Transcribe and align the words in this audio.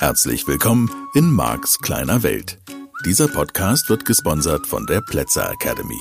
Herzlich 0.00 0.48
willkommen 0.48 0.90
in 1.12 1.30
Marks 1.30 1.78
kleiner 1.78 2.22
Welt. 2.22 2.58
Dieser 3.04 3.28
Podcast 3.28 3.90
wird 3.90 4.06
gesponsert 4.06 4.66
von 4.66 4.86
der 4.86 5.02
Plätzer 5.02 5.52
Academy. 5.52 6.00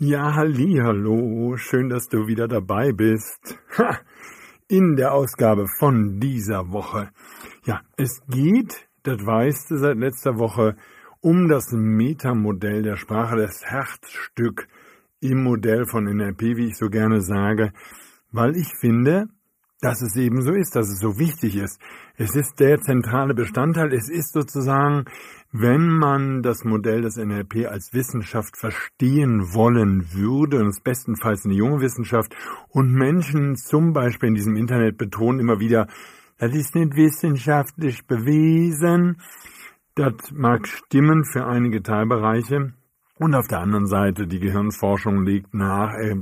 Ja, 0.00 0.34
halli, 0.34 0.80
hallo, 0.82 1.56
schön, 1.56 1.90
dass 1.90 2.08
du 2.08 2.26
wieder 2.26 2.48
dabei 2.48 2.90
bist. 2.90 3.56
Ha, 3.78 4.00
in 4.66 4.96
der 4.96 5.14
Ausgabe 5.14 5.68
von 5.78 6.18
dieser 6.18 6.72
Woche. 6.72 7.10
Ja, 7.66 7.82
es 7.96 8.20
geht, 8.26 8.88
das 9.04 9.24
weißt 9.24 9.70
du 9.70 9.76
seit 9.76 9.96
letzter 9.96 10.40
Woche, 10.40 10.74
um 11.20 11.46
das 11.46 11.70
Metamodell 11.70 12.82
der 12.82 12.96
Sprache, 12.96 13.36
das 13.36 13.64
Herzstück 13.64 14.66
im 15.22 15.42
Modell 15.42 15.86
von 15.86 16.04
NLP, 16.04 16.56
wie 16.56 16.66
ich 16.66 16.76
so 16.76 16.90
gerne 16.90 17.22
sage, 17.22 17.72
weil 18.30 18.56
ich 18.56 18.68
finde, 18.80 19.28
dass 19.80 20.00
es 20.00 20.16
eben 20.16 20.42
so 20.42 20.52
ist, 20.52 20.76
dass 20.76 20.88
es 20.88 21.00
so 21.00 21.18
wichtig 21.18 21.56
ist. 21.56 21.80
Es 22.16 22.36
ist 22.36 22.60
der 22.60 22.80
zentrale 22.80 23.34
Bestandteil. 23.34 23.92
Es 23.92 24.08
ist 24.08 24.32
sozusagen, 24.32 25.06
wenn 25.50 25.88
man 25.88 26.42
das 26.42 26.64
Modell 26.64 27.02
des 27.02 27.16
NLP 27.16 27.66
als 27.68 27.92
Wissenschaft 27.92 28.56
verstehen 28.56 29.52
wollen 29.54 30.12
würde, 30.12 30.60
und 30.60 30.68
es 30.68 30.80
bestenfalls 30.80 31.44
eine 31.44 31.54
junge 31.54 31.80
Wissenschaft, 31.80 32.34
und 32.68 32.92
Menschen 32.92 33.56
zum 33.56 33.92
Beispiel 33.92 34.28
in 34.28 34.34
diesem 34.36 34.56
Internet 34.56 34.98
betonen 34.98 35.40
immer 35.40 35.58
wieder, 35.58 35.88
das 36.38 36.54
ist 36.54 36.76
nicht 36.76 36.94
wissenschaftlich 36.94 38.06
bewiesen, 38.06 39.20
das 39.96 40.14
mag 40.32 40.66
stimmen 40.68 41.24
für 41.24 41.44
einige 41.44 41.82
Teilbereiche. 41.82 42.72
Und 43.22 43.36
auf 43.36 43.46
der 43.46 43.60
anderen 43.60 43.86
Seite, 43.86 44.26
die 44.26 44.40
Gehirnforschung 44.40 45.24
legt 45.24 45.54
nach, 45.54 45.94
äh, 45.94 46.16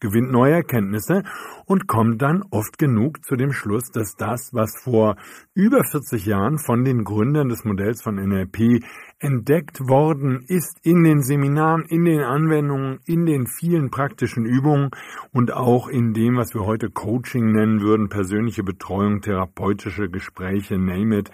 gewinnt 0.00 0.32
neue 0.32 0.54
Erkenntnisse 0.54 1.22
und 1.64 1.86
kommt 1.86 2.20
dann 2.22 2.42
oft 2.50 2.76
genug 2.76 3.24
zu 3.24 3.36
dem 3.36 3.52
Schluss, 3.52 3.92
dass 3.92 4.16
das, 4.16 4.52
was 4.52 4.76
vor 4.82 5.14
über 5.54 5.84
40 5.84 6.26
Jahren 6.26 6.58
von 6.58 6.84
den 6.84 7.04
Gründern 7.04 7.50
des 7.50 7.64
Modells 7.64 8.02
von 8.02 8.16
NLP 8.16 8.82
entdeckt 9.20 9.78
worden 9.88 10.44
ist 10.48 10.76
in 10.82 11.04
den 11.04 11.22
Seminaren, 11.22 11.84
in 11.84 12.04
den 12.04 12.22
Anwendungen, 12.22 12.98
in 13.06 13.26
den 13.26 13.46
vielen 13.46 13.92
praktischen 13.92 14.44
Übungen 14.44 14.90
und 15.30 15.52
auch 15.52 15.86
in 15.86 16.14
dem, 16.14 16.36
was 16.36 16.52
wir 16.52 16.66
heute 16.66 16.90
Coaching 16.90 17.52
nennen 17.52 17.80
würden, 17.80 18.08
persönliche 18.08 18.64
Betreuung, 18.64 19.20
therapeutische 19.20 20.08
Gespräche, 20.08 20.78
name 20.78 21.20
it, 21.20 21.30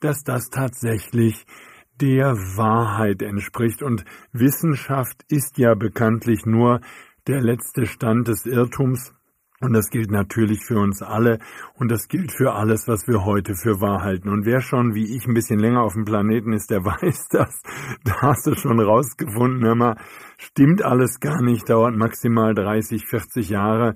dass 0.00 0.22
das 0.24 0.50
tatsächlich 0.50 1.46
der 2.00 2.34
Wahrheit 2.56 3.22
entspricht. 3.22 3.82
Und 3.82 4.04
Wissenschaft 4.32 5.24
ist 5.28 5.58
ja 5.58 5.74
bekanntlich 5.74 6.46
nur 6.46 6.80
der 7.26 7.40
letzte 7.40 7.86
Stand 7.86 8.28
des 8.28 8.46
Irrtums. 8.46 9.12
Und 9.60 9.74
das 9.74 9.90
gilt 9.90 10.10
natürlich 10.10 10.64
für 10.66 10.80
uns 10.80 11.02
alle 11.02 11.38
und 11.78 11.88
das 11.88 12.08
gilt 12.08 12.32
für 12.32 12.52
alles, 12.54 12.88
was 12.88 13.06
wir 13.06 13.24
heute 13.24 13.54
für 13.54 13.80
wahr 13.80 14.02
halten. 14.02 14.28
Und 14.28 14.44
wer 14.44 14.60
schon 14.60 14.96
wie 14.96 15.16
ich 15.16 15.24
ein 15.28 15.34
bisschen 15.34 15.60
länger 15.60 15.82
auf 15.82 15.92
dem 15.92 16.04
Planeten 16.04 16.52
ist, 16.52 16.70
der 16.70 16.84
weiß 16.84 17.28
das. 17.30 17.62
Da 18.02 18.22
hast 18.22 18.48
du 18.48 18.56
schon 18.56 18.80
rausgefunden, 18.80 19.64
hör 19.64 19.76
mal, 19.76 19.96
stimmt 20.36 20.82
alles 20.82 21.20
gar 21.20 21.40
nicht, 21.42 21.70
dauert 21.70 21.96
maximal 21.96 22.56
30, 22.56 23.06
40 23.06 23.50
Jahre. 23.50 23.94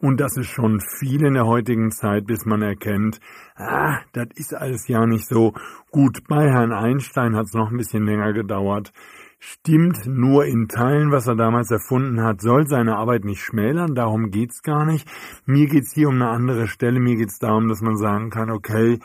Und 0.00 0.20
das 0.20 0.36
ist 0.36 0.48
schon 0.48 0.80
viel 0.98 1.24
in 1.24 1.34
der 1.34 1.46
heutigen 1.46 1.90
Zeit, 1.90 2.26
bis 2.26 2.44
man 2.44 2.62
erkennt, 2.62 3.20
ah, 3.56 4.00
das 4.12 4.28
ist 4.34 4.54
alles 4.54 4.88
ja 4.88 5.06
nicht 5.06 5.26
so 5.26 5.54
gut. 5.90 6.26
Bei 6.28 6.50
Herrn 6.50 6.72
Einstein 6.72 7.36
hat 7.36 7.46
es 7.46 7.54
noch 7.54 7.70
ein 7.70 7.76
bisschen 7.76 8.04
länger 8.04 8.32
gedauert. 8.32 8.92
Stimmt 9.46 10.06
nur 10.06 10.46
in 10.46 10.68
Teilen, 10.68 11.12
was 11.12 11.26
er 11.26 11.36
damals 11.36 11.70
erfunden 11.70 12.22
hat, 12.22 12.40
soll 12.40 12.66
seine 12.66 12.96
Arbeit 12.96 13.26
nicht 13.26 13.42
schmälern, 13.42 13.94
darum 13.94 14.30
geht's 14.30 14.62
gar 14.62 14.86
nicht. 14.86 15.06
Mir 15.44 15.66
geht's 15.66 15.92
hier 15.92 16.08
um 16.08 16.14
eine 16.14 16.30
andere 16.30 16.66
Stelle, 16.66 16.98
mir 16.98 17.16
geht's 17.16 17.38
darum, 17.40 17.68
dass 17.68 17.82
man 17.82 17.96
sagen 17.98 18.30
kann, 18.30 18.50
okay, 18.50 19.00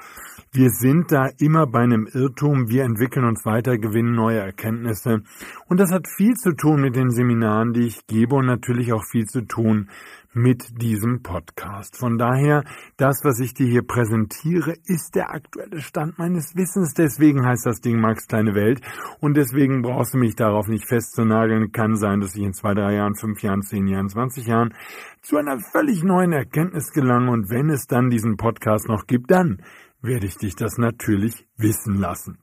wir 0.54 0.70
sind 0.70 1.12
da 1.12 1.28
immer 1.40 1.68
bei 1.68 1.80
einem 1.80 2.08
Irrtum, 2.08 2.70
wir 2.70 2.86
entwickeln 2.86 3.26
uns 3.26 3.46
weiter, 3.46 3.78
gewinnen 3.78 4.16
neue 4.16 4.40
Erkenntnisse. 4.40 5.24
Und 5.68 5.80
das 5.80 5.92
hat 5.92 6.08
viel 6.08 6.36
zu 6.36 6.56
tun 6.56 6.82
mit 6.82 6.96
den 6.96 7.12
Seminaren, 7.12 7.74
die 7.74 7.88
ich 7.88 8.08
gebe 8.08 8.36
und 8.36 8.46
natürlich 8.46 8.94
auch 8.94 9.04
viel 9.04 9.26
zu 9.26 9.42
tun 9.42 9.90
mit 10.34 10.82
diesem 10.82 11.24
Podcast. 11.24 11.98
Von 11.98 12.18
daher, 12.18 12.64
das, 12.98 13.24
was 13.24 13.40
ich 13.40 13.54
dir 13.54 13.68
hier 13.68 13.82
präsentiere, 13.82 14.76
ist 14.86 15.16
der 15.16 15.32
aktuelle 15.32 15.82
Stand 15.82 16.20
meines 16.20 16.56
Wissens. 16.56 16.94
Deswegen 16.94 17.46
heißt 17.46 17.66
das 17.66 17.82
Ding 17.82 18.00
Max 18.00 18.28
kleine 18.28 18.54
Welt. 18.54 18.82
Und 19.20 19.38
deswegen 19.38 19.82
brauchst 19.82 20.14
du 20.14 20.18
mich 20.18 20.36
darauf 20.36 20.68
nicht 20.68 20.88
festzunageln. 20.88 21.72
Kann 21.72 21.96
sein, 21.96 22.20
dass 22.20 22.36
ich 22.36 22.44
in 22.44 22.54
zwei, 22.54 22.74
drei 22.74 22.96
Jahren, 22.96 23.16
fünf 23.16 23.42
Jahren, 23.42 23.64
zehn 23.64 23.88
Jahren, 23.88 24.10
zwanzig 24.10 24.48
Jahren 24.48 24.74
zu 25.22 25.38
einer 25.38 25.60
völlig 25.60 26.04
neuen 26.04 26.32
Erkenntnis 26.32 26.92
gelange. 26.92 27.32
Und 27.32 27.50
wenn 27.50 27.70
es 27.70 27.88
dann 27.88 28.10
diesen 28.10 28.38
Podcast 28.38 28.88
noch 28.88 29.08
gibt, 29.08 29.32
dann 29.32 29.62
werde 30.02 30.28
ich 30.28 30.38
dich 30.38 30.56
das 30.56 30.78
natürlich 30.78 31.48
wissen 31.58 31.96
lassen. 31.96 32.38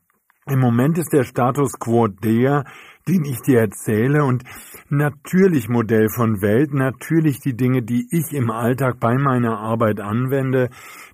Im 0.49 0.59
Moment 0.59 0.97
ist 0.97 1.11
der 1.11 1.25
Status 1.25 1.73
quo 1.77 2.07
der, 2.07 2.63
den 3.05 3.25
ich 3.25 3.41
dir 3.41 3.59
erzähle 3.59 4.23
und 4.23 4.43
natürlich 4.89 5.67
Modell 5.67 6.07
von 6.09 6.41
Welt, 6.41 6.73
natürlich 6.73 7.39
die 7.39 7.55
Dinge, 7.55 7.81
die 7.81 8.07
ich 8.11 8.33
im 8.33 8.49
Alltag 8.49 8.97
bei 8.99 9.17
meiner 9.17 9.59
Arbeit 9.59 9.99
anwende, 9.99 10.69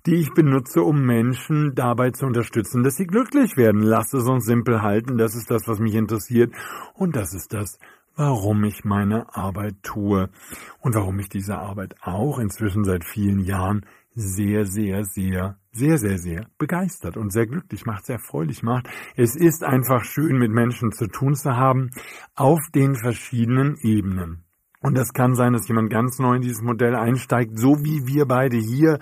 die 0.06 0.16
ich 0.16 0.32
benutze, 0.34 0.82
um 0.82 1.04
Menschen 1.04 1.74
dabei 1.74 2.10
zu 2.10 2.26
unterstützen, 2.26 2.84
dass 2.84 2.94
sie 2.94 3.06
glücklich 3.06 3.56
werden. 3.56 3.80
Lass 3.80 4.12
es 4.12 4.28
uns 4.28 4.44
simpel 4.44 4.82
halten, 4.82 5.18
das 5.18 5.34
ist 5.34 5.50
das, 5.50 5.66
was 5.66 5.80
mich 5.80 5.94
interessiert 5.94 6.52
und 6.94 7.16
das 7.16 7.34
ist 7.34 7.52
das, 7.52 7.78
warum 8.14 8.62
ich 8.62 8.84
meine 8.84 9.34
Arbeit 9.34 9.74
tue 9.82 10.28
und 10.80 10.94
warum 10.94 11.18
ich 11.18 11.28
diese 11.28 11.56
Arbeit 11.58 11.96
auch 12.02 12.38
inzwischen 12.38 12.84
seit 12.84 13.04
vielen 13.04 13.40
Jahren 13.40 13.84
sehr, 14.14 14.66
sehr, 14.66 15.04
sehr, 15.04 15.58
sehr, 15.72 15.98
sehr, 15.98 16.18
sehr 16.18 16.46
begeistert 16.58 17.16
und 17.16 17.30
sehr 17.32 17.46
glücklich 17.46 17.84
macht, 17.84 18.06
sehr 18.06 18.18
freudig 18.18 18.62
macht. 18.62 18.88
Es 19.16 19.34
ist 19.34 19.64
einfach 19.64 20.04
schön, 20.04 20.38
mit 20.38 20.52
Menschen 20.52 20.92
zu 20.92 21.08
tun 21.08 21.34
zu 21.34 21.56
haben, 21.56 21.90
auf 22.34 22.60
den 22.74 22.94
verschiedenen 22.94 23.76
Ebenen. 23.82 24.43
Und 24.84 24.98
das 24.98 25.14
kann 25.14 25.34
sein, 25.34 25.54
dass 25.54 25.66
jemand 25.66 25.88
ganz 25.88 26.18
neu 26.18 26.34
in 26.34 26.42
dieses 26.42 26.60
Modell 26.60 26.94
einsteigt, 26.94 27.58
so 27.58 27.82
wie 27.82 28.06
wir 28.06 28.26
beide 28.26 28.58
hier 28.58 28.98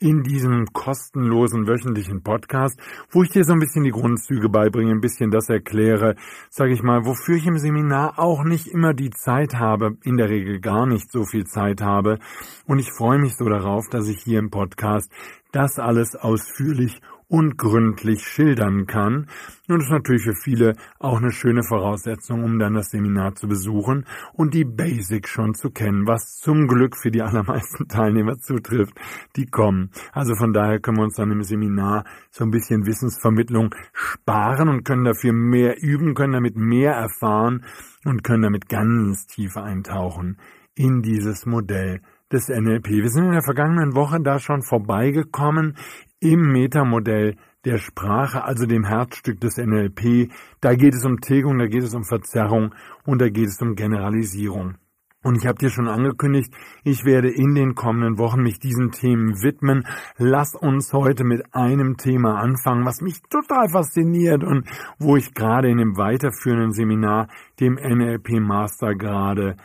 in 0.00 0.24
diesem 0.24 0.66
kostenlosen 0.72 1.68
wöchentlichen 1.68 2.24
Podcast, 2.24 2.80
wo 3.10 3.22
ich 3.22 3.30
dir 3.30 3.44
so 3.44 3.52
ein 3.52 3.60
bisschen 3.60 3.84
die 3.84 3.92
Grundzüge 3.92 4.48
beibringe, 4.48 4.90
ein 4.90 5.00
bisschen 5.00 5.30
das 5.30 5.48
erkläre, 5.48 6.16
sage 6.48 6.72
ich 6.72 6.82
mal, 6.82 7.04
wofür 7.04 7.36
ich 7.36 7.46
im 7.46 7.58
Seminar 7.58 8.18
auch 8.18 8.42
nicht 8.42 8.66
immer 8.66 8.92
die 8.92 9.10
Zeit 9.10 9.54
habe, 9.54 9.98
in 10.02 10.16
der 10.16 10.30
Regel 10.30 10.58
gar 10.58 10.84
nicht 10.84 11.12
so 11.12 11.22
viel 11.24 11.44
Zeit 11.44 11.80
habe. 11.80 12.18
Und 12.66 12.80
ich 12.80 12.90
freue 12.90 13.20
mich 13.20 13.36
so 13.36 13.44
darauf, 13.48 13.88
dass 13.88 14.08
ich 14.08 14.20
hier 14.24 14.40
im 14.40 14.50
Podcast 14.50 15.12
das 15.52 15.78
alles 15.78 16.16
ausführlich 16.16 17.00
und 17.30 17.56
gründlich 17.56 18.22
schildern 18.22 18.86
kann. 18.86 19.28
Und 19.68 19.78
das 19.78 19.84
ist 19.84 19.92
natürlich 19.92 20.24
für 20.24 20.34
viele 20.34 20.74
auch 20.98 21.18
eine 21.18 21.30
schöne 21.30 21.62
Voraussetzung, 21.62 22.42
um 22.42 22.58
dann 22.58 22.74
das 22.74 22.90
Seminar 22.90 23.36
zu 23.36 23.46
besuchen 23.46 24.04
und 24.32 24.52
die 24.52 24.64
Basics 24.64 25.30
schon 25.30 25.54
zu 25.54 25.70
kennen, 25.70 26.08
was 26.08 26.38
zum 26.38 26.66
Glück 26.66 26.96
für 26.96 27.12
die 27.12 27.22
allermeisten 27.22 27.86
Teilnehmer 27.86 28.38
zutrifft, 28.38 28.94
die 29.36 29.46
kommen. 29.46 29.90
Also 30.12 30.34
von 30.34 30.52
daher 30.52 30.80
können 30.80 30.98
wir 30.98 31.04
uns 31.04 31.14
dann 31.14 31.30
im 31.30 31.44
Seminar 31.44 32.04
so 32.32 32.42
ein 32.42 32.50
bisschen 32.50 32.84
Wissensvermittlung 32.84 33.76
sparen 33.92 34.68
und 34.68 34.84
können 34.84 35.04
dafür 35.04 35.32
mehr 35.32 35.80
üben, 35.80 36.14
können 36.14 36.32
damit 36.32 36.56
mehr 36.56 36.94
erfahren 36.94 37.64
und 38.04 38.24
können 38.24 38.42
damit 38.42 38.68
ganz 38.68 39.26
tief 39.26 39.56
eintauchen 39.56 40.36
in 40.74 41.02
dieses 41.02 41.46
Modell 41.46 42.00
des 42.32 42.48
NLP. 42.48 42.88
Wir 42.88 43.08
sind 43.08 43.26
in 43.26 43.32
der 43.32 43.42
vergangenen 43.42 43.94
Woche 43.94 44.20
da 44.20 44.38
schon 44.38 44.62
vorbeigekommen 44.62 45.76
im 46.20 46.52
Metamodell 46.52 47.36
der 47.64 47.78
Sprache, 47.78 48.44
also 48.44 48.66
dem 48.66 48.84
Herzstück 48.84 49.40
des 49.40 49.56
NLP. 49.56 50.30
Da 50.60 50.74
geht 50.74 50.94
es 50.94 51.04
um 51.04 51.20
Tilgung, 51.20 51.58
da 51.58 51.66
geht 51.66 51.82
es 51.82 51.94
um 51.94 52.04
Verzerrung 52.04 52.74
und 53.04 53.20
da 53.20 53.28
geht 53.28 53.48
es 53.48 53.60
um 53.60 53.74
Generalisierung. 53.74 54.76
Und 55.22 55.36
ich 55.36 55.46
habe 55.46 55.58
dir 55.58 55.68
schon 55.68 55.88
angekündigt, 55.88 56.54
ich 56.82 57.04
werde 57.04 57.30
in 57.30 57.54
den 57.54 57.74
kommenden 57.74 58.16
Wochen 58.16 58.42
mich 58.42 58.58
diesen 58.58 58.90
Themen 58.90 59.42
widmen. 59.42 59.86
Lass 60.16 60.54
uns 60.54 60.94
heute 60.94 61.24
mit 61.24 61.54
einem 61.54 61.98
Thema 61.98 62.40
anfangen, 62.40 62.86
was 62.86 63.02
mich 63.02 63.20
total 63.28 63.68
fasziniert 63.68 64.42
und 64.42 64.66
wo 64.98 65.16
ich 65.16 65.34
gerade 65.34 65.68
in 65.68 65.76
dem 65.76 65.98
weiterführenden 65.98 66.72
Seminar, 66.72 67.28
dem 67.60 67.74
NLP 67.74 68.40
Master 68.40 68.94
gerade 68.94 69.56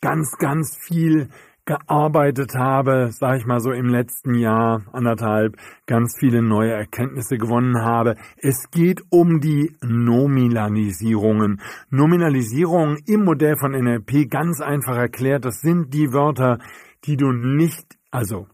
ganz, 0.00 0.36
ganz 0.38 0.76
viel 0.76 1.28
gearbeitet 1.64 2.54
habe, 2.54 3.10
sage 3.12 3.38
ich 3.38 3.46
mal 3.46 3.60
so 3.60 3.70
im 3.72 3.88
letzten 3.88 4.34
Jahr, 4.34 4.82
anderthalb, 4.92 5.56
ganz 5.86 6.16
viele 6.18 6.42
neue 6.42 6.72
Erkenntnisse 6.72 7.38
gewonnen 7.38 7.82
habe. 7.82 8.16
Es 8.36 8.70
geht 8.70 9.02
um 9.10 9.40
die 9.40 9.76
Nominalisierungen. 9.82 11.60
Nominalisierungen 11.90 12.98
im 13.06 13.24
Modell 13.24 13.56
von 13.56 13.72
NLP 13.72 14.30
ganz 14.30 14.60
einfach 14.60 14.96
erklärt, 14.96 15.44
das 15.44 15.60
sind 15.60 15.94
die 15.94 16.12
Wörter, 16.12 16.58
die 17.04 17.16
du 17.16 17.32
nicht, 17.32 17.98
also 18.10 18.46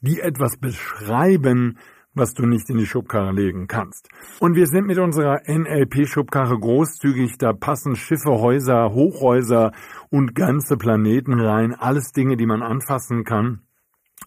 die 0.00 0.20
etwas 0.20 0.56
beschreiben, 0.56 1.78
was 2.14 2.34
du 2.34 2.46
nicht 2.46 2.68
in 2.70 2.78
die 2.78 2.86
Schubkarre 2.86 3.32
legen 3.32 3.66
kannst. 3.66 4.08
Und 4.40 4.56
wir 4.56 4.66
sind 4.66 4.86
mit 4.86 4.98
unserer 4.98 5.42
NLP-Schubkarre 5.46 6.58
großzügig, 6.58 7.38
da 7.38 7.52
passen 7.52 7.96
Schiffe, 7.96 8.30
Häuser, 8.30 8.92
Hochhäuser 8.92 9.72
und 10.10 10.34
ganze 10.34 10.76
Planeten 10.76 11.40
rein, 11.40 11.74
alles 11.74 12.12
Dinge, 12.12 12.36
die 12.36 12.46
man 12.46 12.62
anfassen 12.62 13.24
kann, 13.24 13.60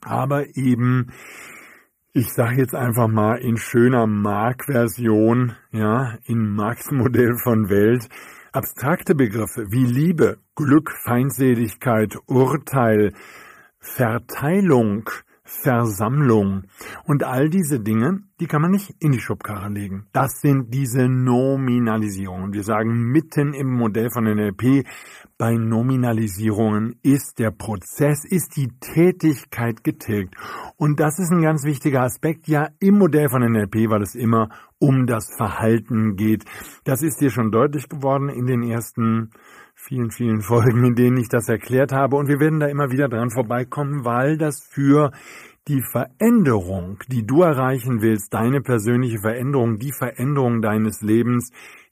aber 0.02 0.56
eben 0.56 1.12
ich 2.16 2.32
sage 2.32 2.58
jetzt 2.58 2.76
einfach 2.76 3.08
mal 3.08 3.38
in 3.38 3.58
schöner 3.58 4.06
Mark-Version, 4.06 5.56
ja, 5.72 6.20
in 6.26 6.48
Marks 6.48 6.92
Modell 6.92 7.36
von 7.44 7.70
Welt, 7.70 8.08
abstrakte 8.52 9.16
Begriffe 9.16 9.72
wie 9.72 9.84
Liebe, 9.84 10.38
Glück, 10.56 10.92
Feindseligkeit, 10.92 12.16
Urteil, 12.28 13.14
Verteilung, 13.80 15.10
Versammlung. 15.44 16.64
Und 17.06 17.24
all 17.24 17.50
diese 17.50 17.80
Dinge, 17.80 18.22
die 18.40 18.48
kann 18.48 18.62
man 18.62 18.72
nicht 18.72 18.96
in 19.00 19.12
die 19.12 19.20
Schubkarre 19.20 19.70
legen. 19.70 20.08
Das 20.14 20.40
sind 20.40 20.74
diese 20.74 21.10
Nominalisierungen. 21.10 22.54
Wir 22.54 22.64
sagen 22.64 23.12
mitten 23.12 23.54
im 23.54 23.72
Modell 23.74 24.10
von 24.10 24.24
NLP, 24.24 24.86
bei 25.38 25.56
Nominalisierungen 25.56 26.96
ist 27.04 27.40
der 27.40 27.52
Prozess, 27.52 28.24
ist 28.24 28.56
die 28.56 28.70
Tätigkeit 28.80 29.84
getilgt. 29.84 30.36
Und 30.78 31.00
das 31.00 31.20
ist 31.20 31.32
ein 31.32 31.42
ganz 31.42 31.66
wichtiger 31.66 32.04
Aspekt, 32.04 32.48
ja, 32.48 32.70
im 32.80 32.98
Modell 32.98 33.30
von 33.30 33.42
NLP, 33.42 33.90
weil 33.90 34.02
es 34.02 34.16
immer 34.16 34.50
um 34.80 35.06
das 35.06 35.30
Verhalten 35.36 36.16
geht. 36.16 36.46
Das 36.84 37.02
ist 37.02 37.20
dir 37.20 37.30
schon 37.30 37.52
deutlich 37.52 37.90
geworden 37.90 38.30
in 38.30 38.46
den 38.46 38.64
ersten 38.64 39.32
vielen, 39.84 40.12
vielen 40.12 40.42
Folgen, 40.42 40.86
in 40.86 40.96
denen 40.96 41.18
ich 41.18 41.28
das 41.28 41.50
erklärt 41.50 41.92
habe. 41.92 42.16
Und 42.16 42.28
wir 42.28 42.40
werden 42.40 42.60
da 42.60 42.68
immer 42.68 42.92
wieder 42.92 43.10
dran 43.10 43.30
vorbeikommen, 43.30 44.06
weil 44.06 44.38
das 44.38 44.66
für 44.66 45.12
die 45.68 45.82
Veränderung, 45.82 47.00
die 47.08 47.26
du 47.26 47.42
erreichen 47.42 48.02
willst, 48.02 48.34
deine 48.34 48.62
persönliche 48.62 49.20
Veränderung, 49.20 49.80
die 49.80 49.94
Veränderung 49.94 50.62
deines 50.62 51.02
Lebens, 51.02 51.52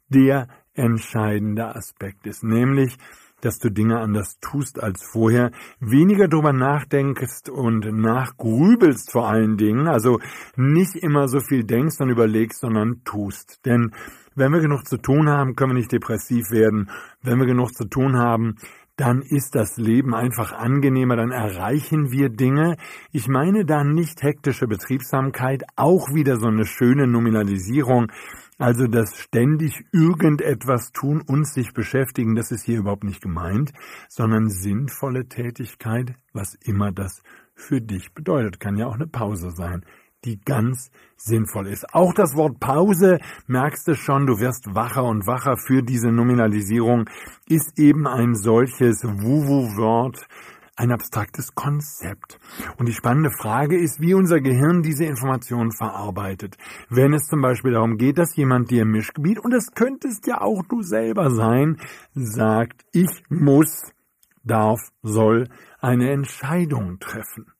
der 0.10 0.48
entscheidende 0.74 1.76
Aspekt 1.76 2.28
ist. 2.28 2.44
Nämlich, 2.44 2.98
dass 3.42 3.60
du 3.60 3.70
Dinge 3.70 4.00
anders 4.00 4.38
tust 4.40 4.82
als 4.82 5.04
vorher, 5.04 5.52
weniger 5.80 6.28
drüber 6.28 6.54
nachdenkst 6.54 7.50
und 7.50 7.92
nachgrübelst 7.92 9.12
vor 9.12 9.28
allen 9.28 9.58
Dingen, 9.58 9.88
also 9.88 10.20
nicht 10.56 10.96
immer 10.96 11.28
so 11.28 11.40
viel 11.40 11.64
denkst 11.64 12.00
und 12.00 12.10
überlegst, 12.10 12.60
sondern 12.62 13.04
tust. 13.04 13.66
Denn 13.66 13.92
wenn 14.36 14.52
wir 14.52 14.62
genug 14.62 14.88
zu 14.88 14.98
tun 14.98 15.30
haben, 15.30 15.56
können 15.56 15.72
wir 15.72 15.80
nicht 15.80 15.92
depressiv 15.92 16.52
werden. 16.52 16.90
Wenn 17.22 17.40
wir 17.40 17.46
genug 17.46 17.74
zu 17.74 17.86
tun 17.86 18.18
haben, 18.18 18.56
dann 18.96 19.22
ist 19.22 19.56
das 19.56 19.78
Leben 19.78 20.14
einfach 20.14 20.52
angenehmer, 20.54 21.16
dann 21.16 21.32
erreichen 21.32 22.12
wir 22.12 22.30
Dinge. 22.30 22.78
Ich 23.12 23.28
meine 23.28 23.66
da 23.66 23.84
nicht 23.84 24.22
hektische 24.22 24.68
Betriebsamkeit, 24.68 25.64
auch 25.76 26.14
wieder 26.14 26.38
so 26.38 26.48
eine 26.48 26.66
schöne 26.66 27.08
Nominalisierung, 27.08 28.12
also 28.60 28.86
das 28.86 29.18
ständig 29.18 29.86
irgendetwas 29.92 30.92
tun 30.92 31.24
und 31.26 31.48
sich 31.48 31.74
beschäftigen, 31.74 32.36
das 32.36 32.52
ist 32.52 32.64
hier 32.64 32.78
überhaupt 32.78 33.04
nicht 33.04 33.22
gemeint, 33.22 33.74
sondern 34.08 34.50
sinnvolle 34.50 35.28
Tätigkeit, 35.28 36.14
was 36.32 36.54
immer 36.54 36.92
das 36.92 37.24
für 37.56 37.82
dich 37.82 38.14
bedeutet. 38.14 38.60
Kann 38.60 38.78
ja 38.78 38.86
auch 38.86 38.96
eine 38.96 39.08
Pause 39.08 39.50
sein 39.50 39.84
die 40.26 40.40
ganz 40.40 40.92
sinnvoll 41.18 41.68
ist. 41.68 41.94
Auch 41.94 42.14
das 42.14 42.36
Wort 42.36 42.60
Pause, 42.60 43.20
merkst 43.48 43.88
du 43.88 43.96
schon, 43.96 44.28
du 44.28 44.40
wirst 44.40 44.74
wacher 44.76 45.04
und 45.04 45.28
wacher 45.28 45.58
für 45.58 45.84
diese 45.84 46.12
Nominalisierung, 46.12 47.10
ist 47.48 47.78
eben 47.80 48.08
ein 48.08 48.36
solches 48.36 49.04
Wuwu-Wort, 49.04 50.28
ein 50.76 50.92
abstraktes 50.92 51.54
Konzept. 51.54 52.40
Und 52.78 52.88
die 52.88 52.94
spannende 52.94 53.30
Frage 53.32 53.80
ist, 53.80 54.02
wie 54.02 54.14
unser 54.14 54.42
Gehirn 54.42 54.82
diese 54.82 55.06
Informationen 55.06 55.72
verarbeitet. 55.72 56.58
Wenn 56.90 57.14
es 57.14 57.28
zum 57.28 57.42
Beispiel 57.42 57.74
darum 57.74 57.98
geht, 57.98 58.18
dass 58.18 58.36
jemand 58.36 58.72
dir 58.72 58.84
im 58.84 58.92
Mischgebiet, 58.92 59.40
und 59.40 59.52
das 59.52 59.74
könntest 59.76 60.28
ja 60.28 60.42
auch 60.42 60.64
du 60.68 60.82
selber 60.82 61.30
sein, 61.30 61.78
sagt, 62.14 62.86
ich 62.94 63.24
muss, 63.30 63.92
darf, 64.44 64.80
soll 65.04 65.50
eine 65.80 66.12
Entscheidung 66.12 67.00
treffen. 67.00 67.52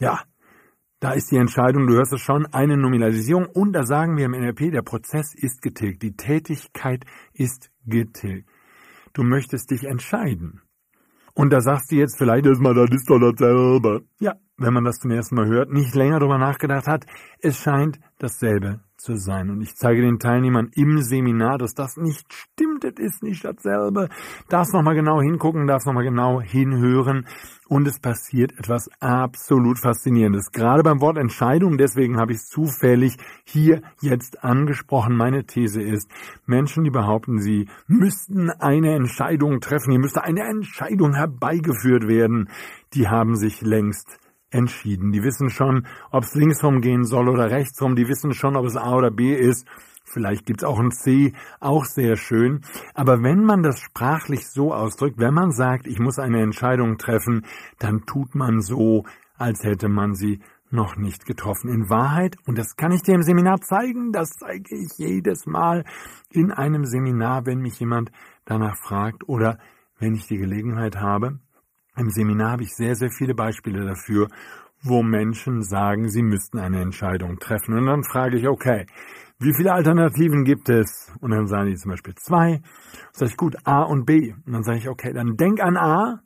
Ja, 0.00 0.22
da 1.04 1.12
ist 1.12 1.30
die 1.30 1.36
Entscheidung, 1.36 1.86
du 1.86 1.96
hörst 1.96 2.14
es 2.14 2.22
schon, 2.22 2.46
eine 2.46 2.78
Nominalisierung. 2.78 3.44
Und 3.44 3.74
da 3.74 3.84
sagen 3.84 4.16
wir 4.16 4.24
im 4.24 4.30
NLP, 4.32 4.72
der 4.72 4.80
Prozess 4.80 5.34
ist 5.34 5.60
getilgt. 5.60 6.02
Die 6.02 6.16
Tätigkeit 6.16 7.04
ist 7.34 7.70
getilgt. 7.84 8.48
Du 9.12 9.22
möchtest 9.22 9.70
dich 9.70 9.84
entscheiden. 9.84 10.62
Und 11.34 11.52
da 11.52 11.60
sagst 11.60 11.92
du 11.92 11.96
jetzt 11.96 12.16
vielleicht 12.16 12.46
erstmal, 12.46 12.72
das 12.72 12.88
ist 12.90 13.10
doch 13.10 13.18
dasselbe. 13.18 14.06
Ja, 14.18 14.36
wenn 14.56 14.72
man 14.72 14.84
das 14.84 14.96
zum 14.96 15.10
ersten 15.10 15.34
Mal 15.34 15.46
hört, 15.46 15.70
nicht 15.70 15.94
länger 15.94 16.20
darüber 16.20 16.38
nachgedacht 16.38 16.86
hat, 16.86 17.04
es 17.38 17.58
scheint 17.58 18.00
dasselbe 18.18 18.80
zu 19.04 19.16
sein. 19.16 19.50
Und 19.50 19.60
ich 19.60 19.76
zeige 19.76 20.00
den 20.00 20.18
Teilnehmern 20.18 20.70
im 20.74 21.02
Seminar, 21.02 21.58
dass 21.58 21.74
das 21.74 21.96
nicht 21.96 22.32
stimmt, 22.32 22.84
es 22.84 22.98
ist 22.98 23.22
nicht 23.22 23.44
dasselbe. 23.44 24.08
Darfst 24.48 24.72
nochmal 24.72 24.94
genau 24.94 25.20
hingucken, 25.20 25.66
darfst 25.66 25.86
nochmal 25.86 26.04
genau 26.04 26.40
hinhören. 26.40 27.26
Und 27.68 27.86
es 27.86 27.98
passiert 27.98 28.52
etwas 28.58 28.88
absolut 29.00 29.78
Faszinierendes. 29.78 30.52
Gerade 30.52 30.82
beim 30.82 31.00
Wort 31.00 31.16
Entscheidung, 31.16 31.78
deswegen 31.78 32.18
habe 32.18 32.32
ich 32.32 32.38
es 32.38 32.48
zufällig 32.48 33.16
hier 33.44 33.82
jetzt 34.00 34.42
angesprochen. 34.42 35.16
Meine 35.16 35.44
These 35.44 35.82
ist, 35.82 36.10
Menschen, 36.46 36.84
die 36.84 36.90
behaupten, 36.90 37.40
sie 37.40 37.68
müssten 37.86 38.50
eine 38.50 38.94
Entscheidung 38.94 39.60
treffen, 39.60 39.90
hier 39.90 40.00
müsste 40.00 40.24
eine 40.24 40.42
Entscheidung 40.42 41.14
herbeigeführt 41.14 42.06
werden, 42.06 42.48
die 42.92 43.08
haben 43.08 43.34
sich 43.36 43.60
längst 43.62 44.18
entschieden. 44.54 45.12
Die 45.12 45.22
wissen 45.22 45.50
schon, 45.50 45.86
ob 46.10 46.24
es 46.24 46.34
linksrum 46.34 46.80
gehen 46.80 47.04
soll 47.04 47.28
oder 47.28 47.50
rechtsrum. 47.50 47.96
Die 47.96 48.08
wissen 48.08 48.32
schon, 48.32 48.56
ob 48.56 48.64
es 48.64 48.76
A 48.76 48.94
oder 48.94 49.10
B 49.10 49.34
ist. 49.34 49.66
Vielleicht 50.04 50.46
gibt's 50.46 50.64
auch 50.64 50.78
ein 50.78 50.92
C, 50.92 51.32
auch 51.60 51.84
sehr 51.84 52.16
schön. 52.16 52.60
Aber 52.94 53.22
wenn 53.22 53.44
man 53.44 53.62
das 53.62 53.80
sprachlich 53.80 54.46
so 54.48 54.72
ausdrückt, 54.72 55.18
wenn 55.18 55.34
man 55.34 55.50
sagt, 55.50 55.86
ich 55.86 55.98
muss 55.98 56.18
eine 56.18 56.40
Entscheidung 56.40 56.98
treffen, 56.98 57.44
dann 57.78 58.06
tut 58.06 58.34
man 58.34 58.60
so, 58.60 59.04
als 59.36 59.64
hätte 59.64 59.88
man 59.88 60.14
sie 60.14 60.40
noch 60.70 60.96
nicht 60.96 61.24
getroffen. 61.26 61.70
In 61.70 61.88
Wahrheit, 61.88 62.36
und 62.46 62.58
das 62.58 62.76
kann 62.76 62.92
ich 62.92 63.02
dir 63.02 63.14
im 63.14 63.22
Seminar 63.22 63.60
zeigen, 63.60 64.12
das 64.12 64.30
zeige 64.30 64.76
ich 64.76 64.98
jedes 64.98 65.46
Mal 65.46 65.84
in 66.30 66.52
einem 66.52 66.84
Seminar, 66.84 67.46
wenn 67.46 67.60
mich 67.60 67.80
jemand 67.80 68.10
danach 68.44 68.76
fragt 68.76 69.28
oder 69.28 69.58
wenn 69.98 70.14
ich 70.14 70.26
die 70.26 70.36
Gelegenheit 70.36 70.96
habe, 70.96 71.38
im 71.96 72.10
Seminar 72.10 72.52
habe 72.52 72.62
ich 72.62 72.74
sehr, 72.74 72.94
sehr 72.94 73.10
viele 73.10 73.34
Beispiele 73.34 73.84
dafür, 73.86 74.28
wo 74.82 75.02
Menschen 75.02 75.62
sagen, 75.62 76.08
sie 76.08 76.22
müssten 76.22 76.58
eine 76.58 76.80
Entscheidung 76.80 77.38
treffen. 77.38 77.76
Und 77.76 77.86
dann 77.86 78.04
frage 78.04 78.38
ich, 78.38 78.46
okay, 78.46 78.86
wie 79.38 79.54
viele 79.54 79.72
Alternativen 79.72 80.44
gibt 80.44 80.68
es? 80.68 81.12
Und 81.20 81.30
dann 81.30 81.46
sagen 81.46 81.70
die 81.70 81.76
zum 81.76 81.90
Beispiel 81.90 82.14
zwei. 82.16 82.60
Sag 83.12 83.28
ich, 83.28 83.36
gut, 83.36 83.56
A 83.64 83.82
und 83.82 84.04
B. 84.04 84.32
Und 84.46 84.52
dann 84.52 84.62
sage 84.62 84.78
ich, 84.78 84.88
okay, 84.88 85.12
dann 85.12 85.36
denk 85.36 85.60
an 85.60 85.76
A, 85.76 86.22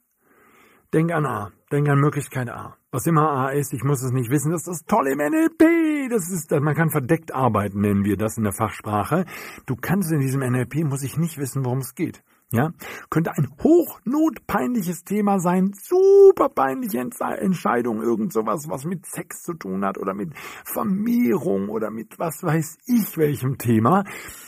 denk 0.93 1.13
an 1.13 1.27
A, 1.27 1.53
denk 1.71 1.89
an 1.89 2.01
Möglichkeit 2.01 2.49
A. 2.51 2.77
Was 2.91 3.07
immer 3.07 3.31
A 3.31 3.51
ist, 3.51 3.73
ich 3.73 3.85
muss 3.85 4.03
es 4.03 4.13
nicht 4.13 4.31
wissen, 4.31 4.51
das 4.51 4.63
ist 4.63 4.69
das 4.69 4.85
tolle 4.87 5.13
im 5.13 5.19
NLP. 5.19 6.11
Das 6.11 6.31
ist, 6.31 6.51
man 6.51 6.75
kann 6.75 6.91
verdeckt 6.91 7.35
arbeiten, 7.35 7.81
nennen 7.81 8.05
wir 8.05 8.17
das 8.17 8.39
in 8.39 8.45
der 8.45 8.55
Fachsprache. 8.55 9.25
Du 9.67 9.77
kannst 9.77 10.11
in 10.11 10.21
diesem 10.21 10.41
NLP, 10.41 10.85
muss 10.85 11.03
ich 11.03 11.19
nicht 11.19 11.39
wissen, 11.39 11.65
worum 11.65 11.79
es 11.79 11.95
geht. 11.95 12.23
Ja, 12.51 12.73
könnte 13.11 13.33
ein 13.37 13.47
hochnotpeinliches 13.63 15.05
Thema 15.05 15.39
sein, 15.39 15.73
super 15.75 16.49
peinliche 16.49 16.99
Entscheidung, 16.99 18.01
irgend 18.01 18.33
sowas, 18.33 18.71
was 18.71 18.87
mit 18.87 19.05
Sex 19.05 19.43
zu 19.43 19.53
tun 19.53 19.85
hat 19.85 19.99
oder 19.99 20.15
mit 20.15 20.33
Vermehrung 20.65 21.69
oder 21.69 21.91
mit 21.91 22.19
was 22.19 22.43
weiß 22.43 22.79
ich 22.87 23.19
welchem 23.19 23.59
Thema. 23.59 24.05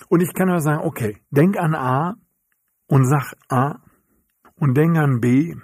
Und 0.08 0.22
ich 0.22 0.32
kann 0.32 0.48
nur 0.48 0.60
sagen, 0.60 0.82
okay, 0.82 1.18
denk 1.30 1.58
an 1.58 1.74
A 1.74 2.16
und 2.86 3.04
sag 3.04 3.34
A 3.50 3.80
und 4.54 4.78
denk 4.78 4.96
an 4.96 5.20
B 5.20 5.54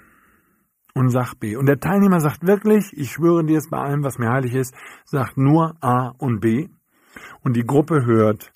und 0.93 1.09
sag 1.09 1.41
B. 1.41 1.57
Und 1.57 1.65
der 1.65 1.81
Teilnehmer 1.81 2.21
sagt 2.21 2.47
wirklich, 2.47 2.93
ich 2.93 3.13
schwöre 3.13 3.47
dir 3.47 3.57
es 3.57 3.71
bei 3.71 3.79
allem, 3.79 4.05
was 4.05 4.19
mir 4.19 4.29
heilig 4.29 4.55
ist, 4.55 4.75
sagt 5.07 5.39
nur 5.39 5.83
A 5.83 6.13
und 6.19 6.41
B. 6.41 6.69
Und 7.43 7.57
die 7.57 7.65
Gruppe 7.65 8.05
hört, 8.05 8.53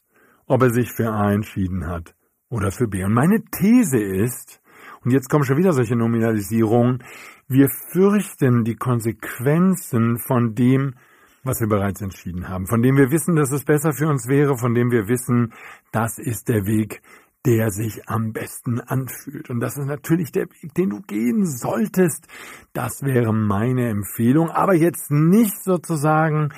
ob 0.47 0.63
er 0.65 0.71
sich 0.71 0.93
für 0.93 1.11
A 1.11 1.33
entschieden 1.33 1.87
hat 1.87 2.15
oder 2.51 2.71
für 2.71 2.89
B. 2.89 3.05
Und 3.05 3.15
meine 3.15 3.43
These 3.43 3.99
ist, 3.99 4.61
und 5.03 5.13
jetzt 5.13 5.31
kommen 5.31 5.45
schon 5.45 5.57
wieder 5.57 5.73
solche 5.73 5.97
Nominalisierungen, 5.97 7.03
wir 7.49 7.69
fürchten 7.93 8.65
die 8.65 8.77
Konsequenzen 8.77 10.19
von 10.19 10.55
dem, 10.55 10.95
was 11.43 11.61
wir 11.61 11.69
bereits 11.69 12.03
entschieden 12.03 12.49
haben, 12.49 12.67
von 12.67 12.83
dem 12.83 12.97
wir 12.97 13.11
wissen, 13.11 13.35
dass 13.35 13.51
es 13.51 13.65
besser 13.65 13.93
für 13.93 14.09
uns 14.09 14.29
wäre, 14.29 14.59
von 14.59 14.75
dem 14.75 14.91
wir 14.91 15.09
wissen, 15.09 15.55
das 15.91 16.19
ist 16.19 16.49
der 16.49 16.67
Weg, 16.67 17.01
der 17.47 17.71
sich 17.71 18.07
am 18.09 18.33
besten 18.33 18.81
anfühlt. 18.81 19.49
Und 19.49 19.61
das 19.61 19.79
ist 19.79 19.87
natürlich 19.87 20.31
der 20.33 20.45
Weg, 20.45 20.75
den 20.75 20.91
du 20.91 21.01
gehen 21.01 21.47
solltest. 21.47 22.27
Das 22.75 23.03
wäre 23.03 23.33
meine 23.33 23.89
Empfehlung. 23.89 24.51
Aber 24.51 24.75
jetzt 24.75 25.11
nicht 25.11 25.63
sozusagen 25.65 26.53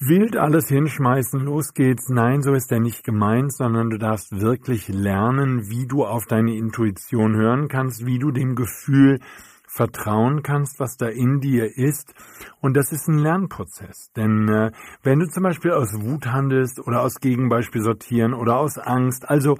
wild 0.00 0.36
alles 0.36 0.68
hinschmeißen, 0.68 1.40
los 1.40 1.74
geht's. 1.74 2.08
Nein, 2.08 2.42
so 2.42 2.54
ist 2.54 2.72
er 2.72 2.80
nicht 2.80 3.04
gemeint, 3.04 3.52
sondern 3.54 3.90
du 3.90 3.98
darfst 3.98 4.40
wirklich 4.40 4.88
lernen, 4.88 5.68
wie 5.68 5.86
du 5.86 6.04
auf 6.04 6.26
deine 6.26 6.56
Intuition 6.56 7.36
hören 7.36 7.68
kannst, 7.68 8.06
wie 8.06 8.18
du 8.18 8.30
dem 8.30 8.56
Gefühl 8.56 9.20
vertrauen 9.68 10.42
kannst, 10.42 10.80
was 10.80 10.96
da 10.96 11.06
in 11.06 11.40
dir 11.40 11.76
ist. 11.76 12.14
Und 12.60 12.76
das 12.76 12.92
ist 12.92 13.08
ein 13.08 13.18
Lernprozess. 13.18 14.10
Denn 14.16 14.48
äh, 14.48 14.72
wenn 15.02 15.20
du 15.20 15.28
zum 15.28 15.44
Beispiel 15.44 15.72
aus 15.72 15.94
Wut 16.00 16.26
handelst 16.26 16.80
oder 16.80 17.02
aus 17.02 17.20
Gegenbeispiel 17.20 17.82
sortieren 17.82 18.34
oder 18.34 18.56
aus 18.56 18.78
Angst, 18.78 19.28
also 19.28 19.58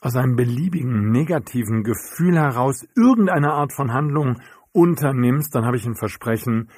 aus 0.00 0.16
einem 0.16 0.34
beliebigen 0.34 1.10
negativen 1.12 1.84
Gefühl 1.84 2.36
heraus 2.36 2.86
irgendeine 2.96 3.52
Art 3.52 3.72
von 3.72 3.92
Handlung 3.92 4.40
unternimmst, 4.72 5.54
dann 5.54 5.64
habe 5.64 5.76
ich 5.76 5.86
ein 5.86 5.96
Versprechen, 5.96 6.68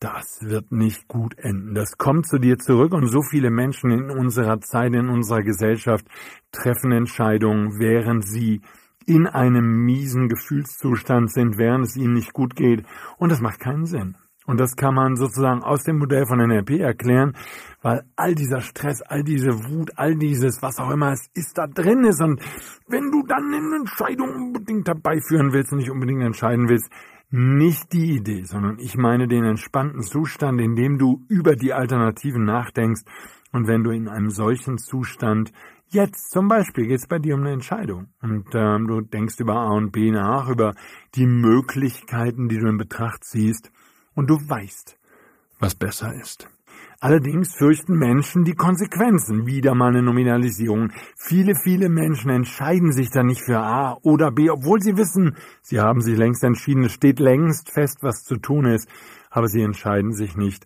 das 0.00 0.38
wird 0.42 0.70
nicht 0.72 1.08
gut 1.08 1.38
enden. 1.38 1.74
Das 1.74 1.96
kommt 1.96 2.26
zu 2.26 2.38
dir 2.38 2.58
zurück 2.58 2.92
und 2.92 3.06
so 3.06 3.22
viele 3.22 3.50
Menschen 3.50 3.90
in 3.90 4.10
unserer 4.10 4.60
Zeit, 4.60 4.92
in 4.92 5.08
unserer 5.08 5.42
Gesellschaft 5.42 6.06
treffen 6.52 6.92
Entscheidungen, 6.92 7.78
während 7.78 8.26
sie 8.26 8.60
in 9.06 9.26
einem 9.26 9.84
miesen 9.84 10.28
Gefühlszustand 10.28 11.32
sind, 11.32 11.58
während 11.58 11.86
es 11.86 11.96
ihnen 11.96 12.14
nicht 12.14 12.32
gut 12.32 12.56
geht. 12.56 12.84
Und 13.18 13.32
das 13.32 13.40
macht 13.40 13.60
keinen 13.60 13.86
Sinn. 13.86 14.16
Und 14.46 14.60
das 14.60 14.76
kann 14.76 14.94
man 14.94 15.16
sozusagen 15.16 15.62
aus 15.62 15.84
dem 15.84 15.98
Modell 15.98 16.26
von 16.26 16.38
NLP 16.38 16.78
erklären, 16.80 17.34
weil 17.80 18.02
all 18.14 18.34
dieser 18.34 18.60
Stress, 18.60 19.00
all 19.00 19.22
diese 19.22 19.52
Wut, 19.64 19.92
all 19.96 20.16
dieses, 20.16 20.60
was 20.60 20.78
auch 20.78 20.90
immer 20.90 21.12
es 21.12 21.30
ist, 21.32 21.56
da 21.56 21.66
drin 21.66 22.04
ist. 22.04 22.20
Und 22.20 22.42
wenn 22.86 23.10
du 23.10 23.22
dann 23.26 23.54
eine 23.54 23.76
Entscheidung 23.76 24.34
unbedingt 24.34 24.86
dabei 24.86 25.18
führen 25.26 25.52
willst 25.52 25.72
und 25.72 25.78
nicht 25.78 25.90
unbedingt 25.90 26.22
entscheiden 26.22 26.68
willst, 26.68 26.90
nicht 27.34 27.92
die 27.92 28.14
Idee, 28.14 28.44
sondern 28.44 28.78
ich 28.78 28.96
meine 28.96 29.26
den 29.26 29.44
entspannten 29.44 30.02
Zustand, 30.02 30.60
in 30.60 30.76
dem 30.76 30.98
du 30.98 31.24
über 31.28 31.56
die 31.56 31.72
Alternativen 31.72 32.44
nachdenkst. 32.44 33.02
Und 33.50 33.66
wenn 33.66 33.82
du 33.82 33.90
in 33.90 34.08
einem 34.08 34.30
solchen 34.30 34.78
Zustand 34.78 35.52
Jetzt 35.94 36.32
zum 36.32 36.48
Beispiel 36.48 36.88
geht 36.88 36.98
es 36.98 37.06
bei 37.06 37.20
dir 37.20 37.34
um 37.34 37.42
eine 37.42 37.52
Entscheidung 37.52 38.08
und 38.20 38.48
ähm, 38.54 38.88
du 38.88 39.00
denkst 39.00 39.38
über 39.38 39.54
A 39.54 39.74
und 39.74 39.92
B 39.92 40.10
nach, 40.10 40.48
über 40.48 40.74
die 41.14 41.26
Möglichkeiten, 41.26 42.48
die 42.48 42.58
du 42.58 42.66
in 42.66 42.78
Betracht 42.78 43.22
ziehst 43.22 43.70
und 44.14 44.28
du 44.28 44.34
weißt, 44.34 44.98
was 45.60 45.76
besser 45.76 46.12
ist. 46.14 46.48
Allerdings 47.04 47.54
fürchten 47.54 47.98
Menschen 47.98 48.44
die 48.44 48.54
Konsequenzen, 48.54 49.44
wieder 49.44 49.74
mal 49.74 49.88
eine 49.88 50.00
Nominalisierung. 50.00 50.90
Viele, 51.18 51.54
viele 51.54 51.90
Menschen 51.90 52.30
entscheiden 52.30 52.92
sich 52.92 53.10
dann 53.10 53.26
nicht 53.26 53.42
für 53.44 53.58
A 53.58 53.98
oder 54.00 54.30
B, 54.30 54.48
obwohl 54.48 54.80
sie 54.80 54.96
wissen, 54.96 55.36
sie 55.60 55.80
haben 55.80 56.00
sich 56.00 56.16
längst 56.16 56.42
entschieden, 56.42 56.84
es 56.84 56.92
steht 56.92 57.20
längst 57.20 57.70
fest, 57.70 57.98
was 58.00 58.24
zu 58.24 58.38
tun 58.38 58.64
ist, 58.64 58.88
aber 59.28 59.48
sie 59.48 59.60
entscheiden 59.60 60.14
sich 60.14 60.34
nicht, 60.34 60.64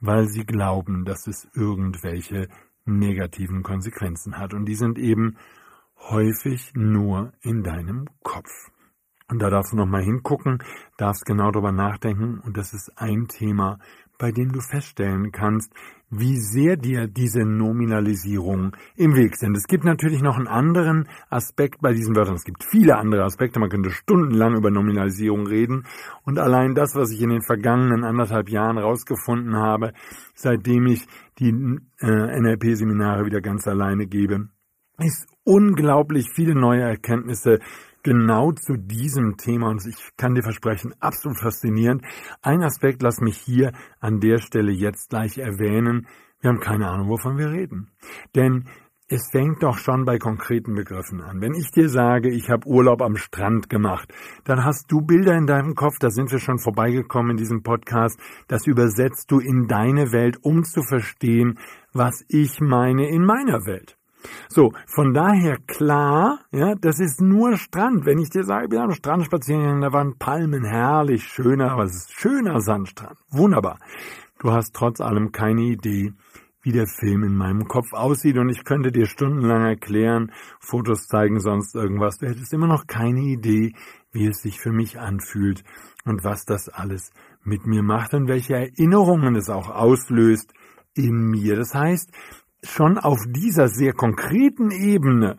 weil 0.00 0.26
sie 0.26 0.46
glauben, 0.46 1.04
dass 1.04 1.26
es 1.26 1.50
irgendwelche 1.52 2.48
negativen 2.86 3.62
Konsequenzen 3.62 4.38
hat. 4.38 4.54
Und 4.54 4.64
die 4.64 4.76
sind 4.76 4.98
eben 4.98 5.36
häufig 5.98 6.72
nur 6.74 7.34
in 7.42 7.62
deinem 7.62 8.06
Kopf. 8.22 8.70
Und 9.28 9.40
da 9.40 9.50
darfst 9.50 9.72
du 9.72 9.76
nochmal 9.76 10.02
hingucken, 10.02 10.62
darfst 10.96 11.24
genau 11.24 11.50
drüber 11.50 11.72
nachdenken. 11.72 12.40
Und 12.40 12.56
das 12.56 12.72
ist 12.72 12.92
ein 12.96 13.26
Thema, 13.28 13.78
bei 14.18 14.32
dem 14.32 14.52
du 14.52 14.60
feststellen 14.60 15.32
kannst, 15.32 15.72
wie 16.10 16.36
sehr 16.38 16.76
dir 16.76 17.08
diese 17.08 17.44
Nominalisierung 17.44 18.76
im 18.96 19.16
Weg 19.16 19.36
sind. 19.36 19.56
Es 19.56 19.66
gibt 19.66 19.84
natürlich 19.84 20.22
noch 20.22 20.36
einen 20.36 20.46
anderen 20.46 21.08
Aspekt 21.28 21.80
bei 21.80 21.92
diesen 21.92 22.14
Wörtern. 22.14 22.36
Es 22.36 22.44
gibt 22.44 22.64
viele 22.64 22.96
andere 22.96 23.24
Aspekte. 23.24 23.58
Man 23.58 23.70
könnte 23.70 23.90
stundenlang 23.90 24.54
über 24.54 24.70
Nominalisierung 24.70 25.46
reden. 25.46 25.84
Und 26.24 26.38
allein 26.38 26.74
das, 26.74 26.94
was 26.94 27.10
ich 27.10 27.20
in 27.20 27.30
den 27.30 27.42
vergangenen 27.42 28.04
anderthalb 28.04 28.48
Jahren 28.48 28.78
rausgefunden 28.78 29.56
habe, 29.56 29.92
seitdem 30.34 30.86
ich 30.86 31.06
die 31.38 31.48
äh, 31.48 32.40
NLP-Seminare 32.40 33.26
wieder 33.26 33.40
ganz 33.40 33.66
alleine 33.66 34.06
gebe, 34.06 34.48
ist 34.98 35.26
unglaublich 35.42 36.30
viele 36.32 36.54
neue 36.54 36.82
Erkenntnisse 36.82 37.58
genau 38.04 38.52
zu 38.52 38.76
diesem 38.76 39.36
Thema 39.36 39.70
und 39.70 39.84
ich 39.84 40.16
kann 40.16 40.36
dir 40.36 40.42
versprechen, 40.42 40.94
absolut 41.00 41.40
faszinierend. 41.40 42.02
Ein 42.42 42.62
Aspekt 42.62 43.02
lass 43.02 43.20
mich 43.20 43.36
hier 43.36 43.72
an 43.98 44.20
der 44.20 44.38
Stelle 44.38 44.70
jetzt 44.70 45.10
gleich 45.10 45.38
erwähnen. 45.38 46.06
Wir 46.40 46.50
haben 46.50 46.60
keine 46.60 46.88
Ahnung, 46.88 47.08
wovon 47.08 47.38
wir 47.38 47.50
reden. 47.50 47.90
Denn 48.36 48.66
es 49.08 49.30
fängt 49.30 49.62
doch 49.62 49.76
schon 49.76 50.04
bei 50.04 50.18
konkreten 50.18 50.74
Begriffen 50.74 51.20
an. 51.20 51.40
Wenn 51.40 51.54
ich 51.54 51.70
dir 51.70 51.88
sage, 51.88 52.30
ich 52.30 52.50
habe 52.50 52.66
Urlaub 52.66 53.02
am 53.02 53.16
Strand 53.16 53.68
gemacht, 53.68 54.12
dann 54.44 54.64
hast 54.64 54.90
du 54.90 55.02
Bilder 55.02 55.36
in 55.36 55.46
deinem 55.46 55.74
Kopf, 55.74 55.98
da 55.98 56.10
sind 56.10 56.32
wir 56.32 56.38
schon 56.38 56.58
vorbeigekommen 56.58 57.32
in 57.32 57.36
diesem 57.36 57.62
Podcast, 57.62 58.18
das 58.48 58.66
übersetzt 58.66 59.30
du 59.30 59.40
in 59.40 59.66
deine 59.68 60.12
Welt, 60.12 60.38
um 60.42 60.64
zu 60.64 60.82
verstehen, 60.82 61.58
was 61.92 62.24
ich 62.28 62.60
meine 62.60 63.08
in 63.08 63.24
meiner 63.24 63.66
Welt. 63.66 63.98
So, 64.48 64.72
von 64.86 65.14
daher 65.14 65.58
klar, 65.66 66.40
ja, 66.50 66.74
das 66.74 67.00
ist 67.00 67.20
nur 67.20 67.56
Strand. 67.56 68.06
Wenn 68.06 68.18
ich 68.18 68.30
dir 68.30 68.44
sage, 68.44 68.70
wir 68.70 68.80
haben 68.80 68.94
Strand 68.94 69.24
spazieren 69.24 69.62
gegangen, 69.62 69.82
da 69.82 69.92
waren 69.92 70.18
Palmen, 70.18 70.64
herrlich, 70.64 71.24
schöner, 71.24 71.72
aber 71.72 71.84
es 71.84 71.94
ist 71.94 72.12
schöner 72.12 72.60
Sandstrand. 72.60 73.16
Wunderbar. 73.30 73.78
Du 74.38 74.52
hast 74.52 74.74
trotz 74.74 75.00
allem 75.00 75.32
keine 75.32 75.62
Idee, 75.62 76.12
wie 76.62 76.72
der 76.72 76.86
Film 76.86 77.22
in 77.22 77.36
meinem 77.36 77.68
Kopf 77.68 77.92
aussieht 77.92 78.38
und 78.38 78.48
ich 78.48 78.64
könnte 78.64 78.90
dir 78.90 79.06
stundenlang 79.06 79.64
erklären, 79.64 80.32
Fotos 80.60 81.06
zeigen, 81.06 81.38
sonst 81.38 81.74
irgendwas. 81.74 82.18
Du 82.18 82.26
hättest 82.26 82.52
immer 82.52 82.66
noch 82.66 82.86
keine 82.86 83.20
Idee, 83.20 83.74
wie 84.12 84.26
es 84.26 84.40
sich 84.40 84.58
für 84.58 84.72
mich 84.72 84.98
anfühlt 84.98 85.62
und 86.04 86.24
was 86.24 86.44
das 86.46 86.68
alles 86.70 87.12
mit 87.42 87.66
mir 87.66 87.82
macht 87.82 88.14
und 88.14 88.28
welche 88.28 88.54
Erinnerungen 88.54 89.36
es 89.36 89.50
auch 89.50 89.68
auslöst 89.68 90.54
in 90.94 91.28
mir. 91.30 91.56
Das 91.56 91.74
heißt, 91.74 92.10
schon 92.64 92.98
auf 92.98 93.20
dieser 93.26 93.68
sehr 93.68 93.92
konkreten 93.92 94.70
Ebene 94.70 95.38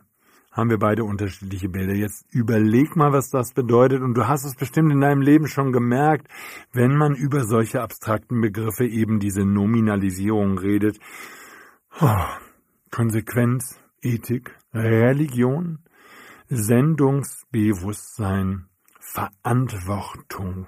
haben 0.55 0.70
wir 0.70 0.79
beide 0.79 1.03
unterschiedliche 1.03 1.67
Bilder. 1.67 1.94
Jetzt 1.94 2.25
überleg 2.32 2.96
mal, 2.96 3.12
was 3.12 3.29
das 3.29 3.51
bedeutet. 3.51 4.01
Und 4.01 4.13
du 4.13 4.25
hast 4.27 4.46
es 4.46 4.55
bestimmt 4.55 4.94
in 4.94 5.01
deinem 5.01 5.22
Leben 5.22 5.48
schon 5.48 5.74
gemerkt, 5.74 6.29
wenn 6.72 6.96
man 6.96 7.13
über 7.13 7.44
solche 7.44 7.82
abstrakten 7.82 8.39
Begriffe 8.39 8.86
eben 8.86 9.20
diese 9.20 9.44
Nominalisierung 9.44 10.58
redet. 10.58 10.98
Oh, 12.00 12.24
Konsequenz, 12.89 13.77
Ethik, 14.01 14.55
Religion, 14.74 15.79
Sendungsbewusstsein, 16.48 18.67
Verantwortung, 19.01 20.67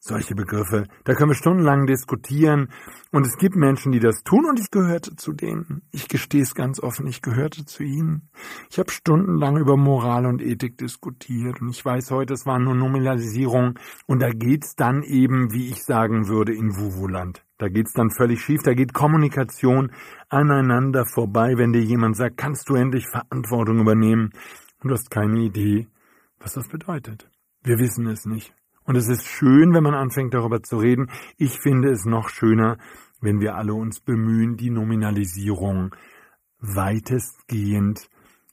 solche 0.00 0.34
Begriffe. 0.34 0.86
Da 1.04 1.14
können 1.14 1.30
wir 1.30 1.34
stundenlang 1.34 1.86
diskutieren. 1.86 2.68
Und 3.10 3.26
es 3.26 3.36
gibt 3.36 3.56
Menschen, 3.56 3.92
die 3.92 4.00
das 4.00 4.22
tun 4.22 4.44
und 4.44 4.60
ich 4.60 4.70
gehörte 4.70 5.16
zu 5.16 5.32
denen. 5.32 5.82
Ich 5.92 6.08
gestehe 6.08 6.42
es 6.42 6.54
ganz 6.54 6.80
offen, 6.80 7.06
ich 7.06 7.22
gehörte 7.22 7.64
zu 7.64 7.82
ihnen. 7.82 8.28
Ich 8.70 8.78
habe 8.78 8.90
stundenlang 8.90 9.56
über 9.56 9.76
Moral 9.76 10.26
und 10.26 10.42
Ethik 10.42 10.76
diskutiert 10.78 11.60
und 11.60 11.70
ich 11.70 11.84
weiß 11.84 12.10
heute, 12.10 12.34
es 12.34 12.46
war 12.46 12.58
nur 12.58 12.74
Nominalisierung 12.74 13.78
und 14.06 14.20
da 14.20 14.30
geht's 14.30 14.74
dann 14.76 15.02
eben, 15.02 15.52
wie 15.52 15.68
ich 15.68 15.82
sagen 15.84 16.28
würde, 16.28 16.54
in 16.54 16.76
Wuvuland. 16.76 17.44
Da 17.56 17.68
geht's 17.68 17.92
dann 17.92 18.10
völlig 18.10 18.40
schief, 18.40 18.62
da 18.62 18.74
geht 18.74 18.92
Kommunikation 18.92 19.90
aneinander 20.28 21.06
vorbei, 21.06 21.54
wenn 21.56 21.72
dir 21.72 21.82
jemand 21.82 22.16
sagt, 22.16 22.36
kannst 22.36 22.68
du 22.68 22.74
endlich 22.74 23.06
Verantwortung 23.08 23.80
übernehmen 23.80 24.30
und 24.80 24.88
du 24.90 24.94
hast 24.94 25.10
keine 25.10 25.40
Idee, 25.40 25.88
was 26.38 26.52
das 26.52 26.68
bedeutet. 26.68 27.28
Wir 27.64 27.78
wissen 27.78 28.06
es 28.06 28.26
nicht. 28.26 28.54
Und 28.88 28.96
es 28.96 29.06
ist 29.06 29.26
schön, 29.26 29.74
wenn 29.74 29.82
man 29.82 29.92
anfängt 29.92 30.32
darüber 30.32 30.62
zu 30.62 30.78
reden. 30.78 31.10
Ich 31.36 31.60
finde 31.60 31.90
es 31.90 32.06
noch 32.06 32.30
schöner, 32.30 32.78
wenn 33.20 33.38
wir 33.38 33.54
alle 33.54 33.74
uns 33.74 34.00
bemühen, 34.00 34.56
die 34.56 34.70
Nominalisierung 34.70 35.94
weitestgehend 36.58 38.08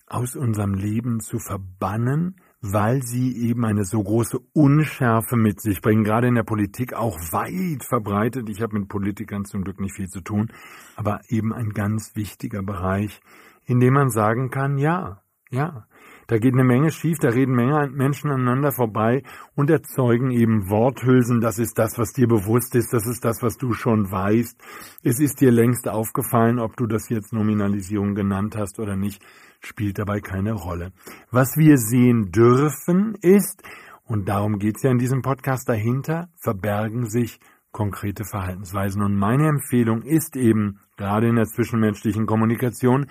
aus 0.08 0.36
unserem 0.36 0.74
Leben 0.74 1.22
zu 1.22 1.40
verbannen, 1.40 2.36
weil 2.60 3.02
sie 3.02 3.48
eben 3.48 3.64
eine 3.64 3.86
so 3.86 4.04
große 4.04 4.40
Unschärfe 4.52 5.38
mit 5.38 5.62
sich 5.62 5.80
bringen, 5.80 6.04
gerade 6.04 6.28
in 6.28 6.36
der 6.36 6.44
Politik 6.44 6.94
auch 6.94 7.18
weit 7.32 7.86
verbreitet. 7.86 8.50
Ich 8.50 8.62
habe 8.62 8.78
mit 8.78 8.90
Politikern 8.90 9.46
zum 9.46 9.64
Glück 9.64 9.80
nicht 9.80 9.96
viel 9.96 10.10
zu 10.10 10.20
tun, 10.20 10.52
aber 10.98 11.22
eben 11.30 11.54
ein 11.54 11.70
ganz 11.70 12.14
wichtiger 12.18 12.62
Bereich, 12.62 13.22
in 13.64 13.80
dem 13.80 13.94
man 13.94 14.10
sagen 14.10 14.50
kann, 14.50 14.80
ja, 14.80 15.22
ja, 15.50 15.88
da 16.28 16.38
geht 16.38 16.54
eine 16.54 16.64
Menge 16.64 16.92
schief, 16.92 17.20
da 17.20 17.30
reden 17.30 17.54
Menge 17.54 17.90
Menschen 17.92 18.32
aneinander 18.32 18.72
vorbei 18.72 19.24
und 19.56 19.70
erzeugen 19.70 20.32
eben 20.32 20.70
Worthülsen. 20.70 21.42
Das 21.42 21.60
ist 21.60 21.78
das, 21.78 21.98
was 21.98 22.14
dir 22.14 22.28
bewusst 22.28 22.76
ist, 22.76 22.94
das 22.94 23.06
ist 23.08 23.24
das, 23.24 23.44
was 23.44 23.58
du 23.58 23.74
schon 23.74 24.12
weißt. 24.12 24.60
Es 25.04 25.20
ist 25.20 25.42
dir 25.42 25.52
längst 25.52 25.88
aufgefallen, 25.88 26.60
ob 26.60 26.76
du 26.78 26.88
das 26.88 27.10
jetzt 27.10 27.34
Nominalisierung 27.34 28.16
genannt 28.16 28.56
hast 28.58 28.80
oder 28.80 28.96
nicht, 28.96 29.22
spielt 29.60 30.00
dabei 30.00 30.20
keine 30.20 30.54
Rolle. 30.54 30.92
Was 31.32 31.58
wir 31.58 31.78
sehen 31.78 32.32
dürfen 32.32 33.16
ist, 33.22 33.62
und 34.08 34.30
darum 34.30 34.60
geht's 34.60 34.84
ja 34.84 34.92
in 34.92 35.00
diesem 35.00 35.24
Podcast 35.24 35.68
dahinter, 35.68 36.30
verbergen 36.36 37.10
sich 37.10 37.40
konkrete 37.76 38.24
Verhaltensweisen. 38.24 39.02
Und 39.02 39.16
meine 39.16 39.50
Empfehlung 39.50 40.02
ist 40.02 40.38
eben, 40.38 40.80
gerade 40.96 41.28
in 41.28 41.36
der 41.36 41.46
zwischenmenschlichen 41.46 42.26
Kommunikation, 42.26 43.08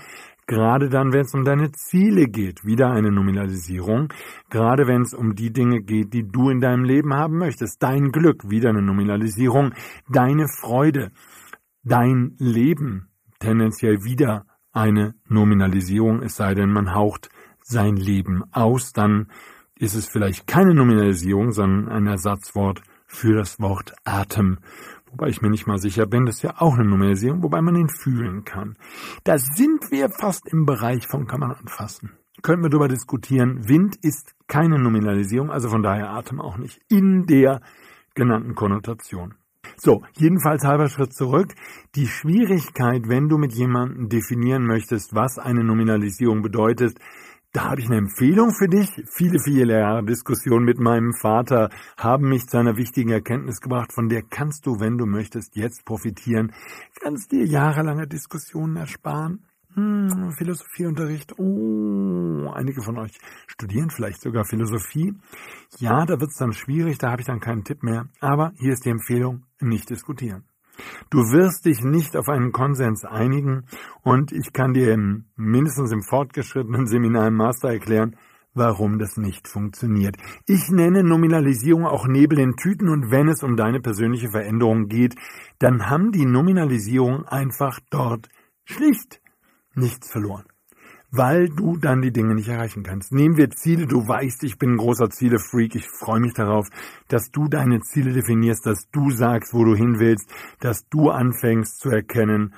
Gerade 0.46 0.90
dann, 0.90 1.14
wenn 1.14 1.22
es 1.22 1.32
um 1.32 1.46
deine 1.46 1.72
Ziele 1.72 2.26
geht, 2.26 2.66
wieder 2.66 2.90
eine 2.90 3.10
Nominalisierung. 3.10 4.12
Gerade 4.50 4.86
wenn 4.86 5.00
es 5.00 5.14
um 5.14 5.34
die 5.34 5.50
Dinge 5.50 5.80
geht, 5.80 6.12
die 6.12 6.28
du 6.28 6.50
in 6.50 6.60
deinem 6.60 6.84
Leben 6.84 7.14
haben 7.14 7.38
möchtest. 7.38 7.82
Dein 7.82 8.12
Glück, 8.12 8.50
wieder 8.50 8.68
eine 8.68 8.82
Nominalisierung. 8.82 9.72
Deine 10.10 10.46
Freude, 10.48 11.12
dein 11.82 12.34
Leben, 12.36 13.08
tendenziell 13.38 14.04
wieder 14.04 14.44
eine 14.70 15.14
Nominalisierung, 15.28 16.20
es 16.20 16.36
sei 16.36 16.54
denn, 16.54 16.70
man 16.70 16.94
haucht 16.94 17.30
sein 17.62 17.96
Leben 17.96 18.42
aus, 18.52 18.92
dann 18.92 19.28
ist 19.78 19.94
es 19.94 20.06
vielleicht 20.06 20.46
keine 20.46 20.74
Nominalisierung, 20.74 21.52
sondern 21.52 21.88
ein 21.88 22.06
Ersatzwort 22.06 22.82
für 23.14 23.34
das 23.34 23.60
Wort 23.60 23.94
Atem. 24.04 24.58
Wobei 25.10 25.28
ich 25.28 25.40
mir 25.40 25.50
nicht 25.50 25.66
mal 25.66 25.78
sicher 25.78 26.06
bin, 26.06 26.26
das 26.26 26.36
ist 26.36 26.42
ja 26.42 26.54
auch 26.58 26.74
eine 26.74 26.84
Nominalisierung, 26.84 27.42
wobei 27.42 27.62
man 27.62 27.76
ihn 27.76 27.88
fühlen 27.88 28.44
kann. 28.44 28.76
Da 29.22 29.38
sind 29.38 29.90
wir 29.90 30.10
fast 30.10 30.48
im 30.48 30.66
Bereich 30.66 31.06
von 31.06 31.26
kann 31.26 31.40
man 31.40 31.52
anfassen. 31.52 32.12
Können 32.42 32.62
wir 32.62 32.68
darüber 32.68 32.88
diskutieren. 32.88 33.68
Wind 33.68 33.96
ist 34.02 34.34
keine 34.48 34.78
Nominalisierung, 34.78 35.50
also 35.50 35.68
von 35.68 35.82
daher 35.82 36.10
Atem 36.10 36.40
auch 36.40 36.58
nicht. 36.58 36.80
In 36.88 37.26
der 37.26 37.60
genannten 38.14 38.56
Konnotation. 38.56 39.34
So, 39.76 40.02
jedenfalls 40.16 40.64
halber 40.64 40.88
Schritt 40.88 41.14
zurück. 41.14 41.54
Die 41.94 42.06
Schwierigkeit, 42.06 43.08
wenn 43.08 43.28
du 43.28 43.38
mit 43.38 43.54
jemandem 43.54 44.08
definieren 44.08 44.66
möchtest, 44.66 45.14
was 45.14 45.38
eine 45.38 45.64
Nominalisierung 45.64 46.42
bedeutet, 46.42 46.98
da 47.54 47.70
habe 47.70 47.80
ich 47.80 47.86
eine 47.86 47.98
Empfehlung 47.98 48.52
für 48.52 48.68
dich. 48.68 48.90
Viele, 49.08 49.38
viele 49.38 49.78
Jahre 49.78 50.04
Diskussion 50.04 50.64
mit 50.64 50.80
meinem 50.80 51.14
Vater 51.14 51.70
haben 51.96 52.28
mich 52.28 52.48
zu 52.48 52.58
einer 52.58 52.76
wichtigen 52.76 53.10
Erkenntnis 53.10 53.60
gebracht, 53.60 53.92
von 53.92 54.08
der 54.08 54.22
kannst 54.22 54.66
du, 54.66 54.80
wenn 54.80 54.98
du 54.98 55.06
möchtest, 55.06 55.54
jetzt 55.54 55.84
profitieren. 55.84 56.52
Kannst 57.00 57.30
dir 57.30 57.46
jahrelange 57.46 58.08
Diskussionen 58.08 58.76
ersparen. 58.76 59.46
Hm, 59.74 60.32
Philosophieunterricht. 60.36 61.38
Oh, 61.38 62.50
einige 62.52 62.82
von 62.82 62.98
euch 62.98 63.18
studieren 63.46 63.90
vielleicht 63.90 64.20
sogar 64.20 64.44
Philosophie. 64.44 65.14
Ja, 65.78 66.06
da 66.06 66.20
wird 66.20 66.30
es 66.30 66.36
dann 66.36 66.52
schwierig, 66.52 66.98
da 66.98 67.12
habe 67.12 67.22
ich 67.22 67.26
dann 67.26 67.40
keinen 67.40 67.62
Tipp 67.62 67.84
mehr. 67.84 68.08
Aber 68.20 68.52
hier 68.56 68.72
ist 68.72 68.84
die 68.84 68.90
Empfehlung, 68.90 69.44
nicht 69.60 69.90
diskutieren. 69.90 70.44
Du 71.10 71.18
wirst 71.18 71.64
dich 71.64 71.82
nicht 71.82 72.16
auf 72.16 72.28
einen 72.28 72.52
Konsens 72.52 73.04
einigen 73.04 73.64
und 74.02 74.32
ich 74.32 74.52
kann 74.52 74.74
dir 74.74 74.92
im, 74.92 75.26
mindestens 75.36 75.92
im 75.92 76.02
fortgeschrittenen 76.02 76.86
Seminar 76.86 77.28
im 77.28 77.36
Master 77.36 77.70
erklären, 77.70 78.16
warum 78.54 78.98
das 78.98 79.16
nicht 79.16 79.48
funktioniert. 79.48 80.16
Ich 80.46 80.70
nenne 80.70 81.02
Nominalisierung 81.02 81.86
auch 81.86 82.06
Nebel 82.06 82.38
in 82.38 82.56
Tüten 82.56 82.88
und 82.88 83.10
wenn 83.10 83.28
es 83.28 83.42
um 83.42 83.56
deine 83.56 83.80
persönliche 83.80 84.30
Veränderung 84.30 84.88
geht, 84.88 85.14
dann 85.58 85.90
haben 85.90 86.12
die 86.12 86.26
Nominalisierung 86.26 87.24
einfach 87.24 87.80
dort 87.90 88.28
schlicht 88.64 89.20
nichts 89.74 90.10
verloren. 90.10 90.44
Weil 91.16 91.48
du 91.48 91.76
dann 91.76 92.02
die 92.02 92.12
Dinge 92.12 92.34
nicht 92.34 92.48
erreichen 92.48 92.82
kannst. 92.82 93.12
Nehmen 93.12 93.36
wir 93.36 93.48
Ziele, 93.50 93.86
du 93.86 94.08
weißt, 94.08 94.42
ich 94.42 94.58
bin 94.58 94.72
ein 94.72 94.76
großer 94.78 95.10
Zielefreak, 95.10 95.76
ich 95.76 95.88
freue 95.88 96.18
mich 96.18 96.34
darauf, 96.34 96.66
dass 97.06 97.30
du 97.30 97.46
deine 97.46 97.80
Ziele 97.82 98.12
definierst, 98.12 98.66
dass 98.66 98.90
du 98.90 99.10
sagst, 99.10 99.54
wo 99.54 99.64
du 99.64 99.76
hin 99.76 100.00
willst, 100.00 100.28
dass 100.58 100.88
du 100.88 101.10
anfängst 101.10 101.78
zu 101.78 101.90
erkennen, 101.90 102.54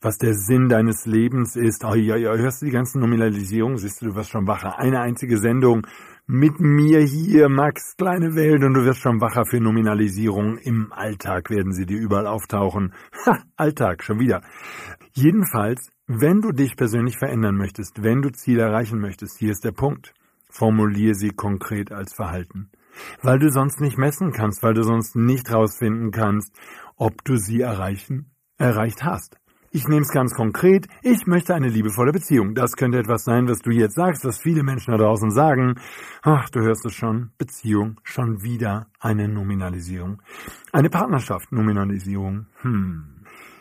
was 0.00 0.18
der 0.18 0.34
Sinn 0.34 0.68
deines 0.68 1.04
Lebens 1.06 1.56
ist. 1.56 1.84
Oh, 1.84 1.94
ja, 1.94 2.16
ja, 2.16 2.32
hörst 2.36 2.62
du 2.62 2.66
die 2.66 2.72
ganzen 2.72 3.00
Nominalisierungen, 3.00 3.76
siehst 3.76 4.00
du, 4.00 4.06
du 4.06 4.14
wirst 4.14 4.30
schon 4.30 4.46
wacher. 4.46 4.78
Eine 4.78 5.00
einzige 5.00 5.38
Sendung 5.38 5.84
mit 6.28 6.60
mir 6.60 7.00
hier, 7.00 7.48
Max, 7.48 7.96
kleine 7.96 8.36
Welt, 8.36 8.62
und 8.62 8.74
du 8.74 8.84
wirst 8.84 9.00
schon 9.00 9.20
wacher 9.20 9.46
für 9.46 9.60
Nominalisierung. 9.60 10.58
Im 10.58 10.92
Alltag 10.92 11.50
werden 11.50 11.72
sie 11.72 11.86
dir 11.86 11.98
überall 11.98 12.28
auftauchen. 12.28 12.94
Ha, 13.26 13.42
Alltag, 13.56 14.04
schon 14.04 14.20
wieder. 14.20 14.42
Jedenfalls 15.12 15.90
wenn 16.06 16.40
du 16.40 16.52
dich 16.52 16.76
persönlich 16.76 17.18
verändern 17.18 17.56
möchtest, 17.56 18.02
wenn 18.02 18.22
du 18.22 18.30
Ziele 18.30 18.62
erreichen 18.62 19.00
möchtest, 19.00 19.38
hier 19.38 19.50
ist 19.50 19.64
der 19.64 19.72
Punkt. 19.72 20.14
Formuliere 20.48 21.14
sie 21.14 21.30
konkret 21.30 21.90
als 21.90 22.14
Verhalten. 22.14 22.70
Weil 23.22 23.38
du 23.38 23.50
sonst 23.50 23.80
nicht 23.80 23.98
messen 23.98 24.32
kannst, 24.32 24.62
weil 24.62 24.74
du 24.74 24.82
sonst 24.82 25.16
nicht 25.16 25.52
rausfinden 25.52 26.12
kannst, 26.12 26.54
ob 26.96 27.24
du 27.24 27.36
sie 27.36 27.60
erreichen, 27.60 28.30
erreicht 28.56 29.02
hast. 29.04 29.38
Ich 29.72 29.88
nehme 29.88 30.02
es 30.02 30.08
ganz 30.08 30.32
konkret. 30.32 30.86
Ich 31.02 31.26
möchte 31.26 31.54
eine 31.54 31.68
liebevolle 31.68 32.12
Beziehung. 32.12 32.54
Das 32.54 32.76
könnte 32.76 32.98
etwas 32.98 33.24
sein, 33.24 33.48
was 33.48 33.58
du 33.58 33.70
jetzt 33.70 33.96
sagst, 33.96 34.24
was 34.24 34.38
viele 34.38 34.62
Menschen 34.62 34.92
da 34.92 34.96
draußen 34.96 35.30
sagen. 35.30 35.74
Ach, 36.22 36.48
du 36.48 36.60
hörst 36.60 36.86
es 36.86 36.94
schon. 36.94 37.32
Beziehung, 37.36 38.00
schon 38.02 38.42
wieder 38.42 38.86
eine 39.00 39.28
Nominalisierung. 39.28 40.22
Eine 40.72 40.88
Partnerschaft, 40.88 41.52
Nominalisierung. 41.52 42.46
Hm. 42.62 43.15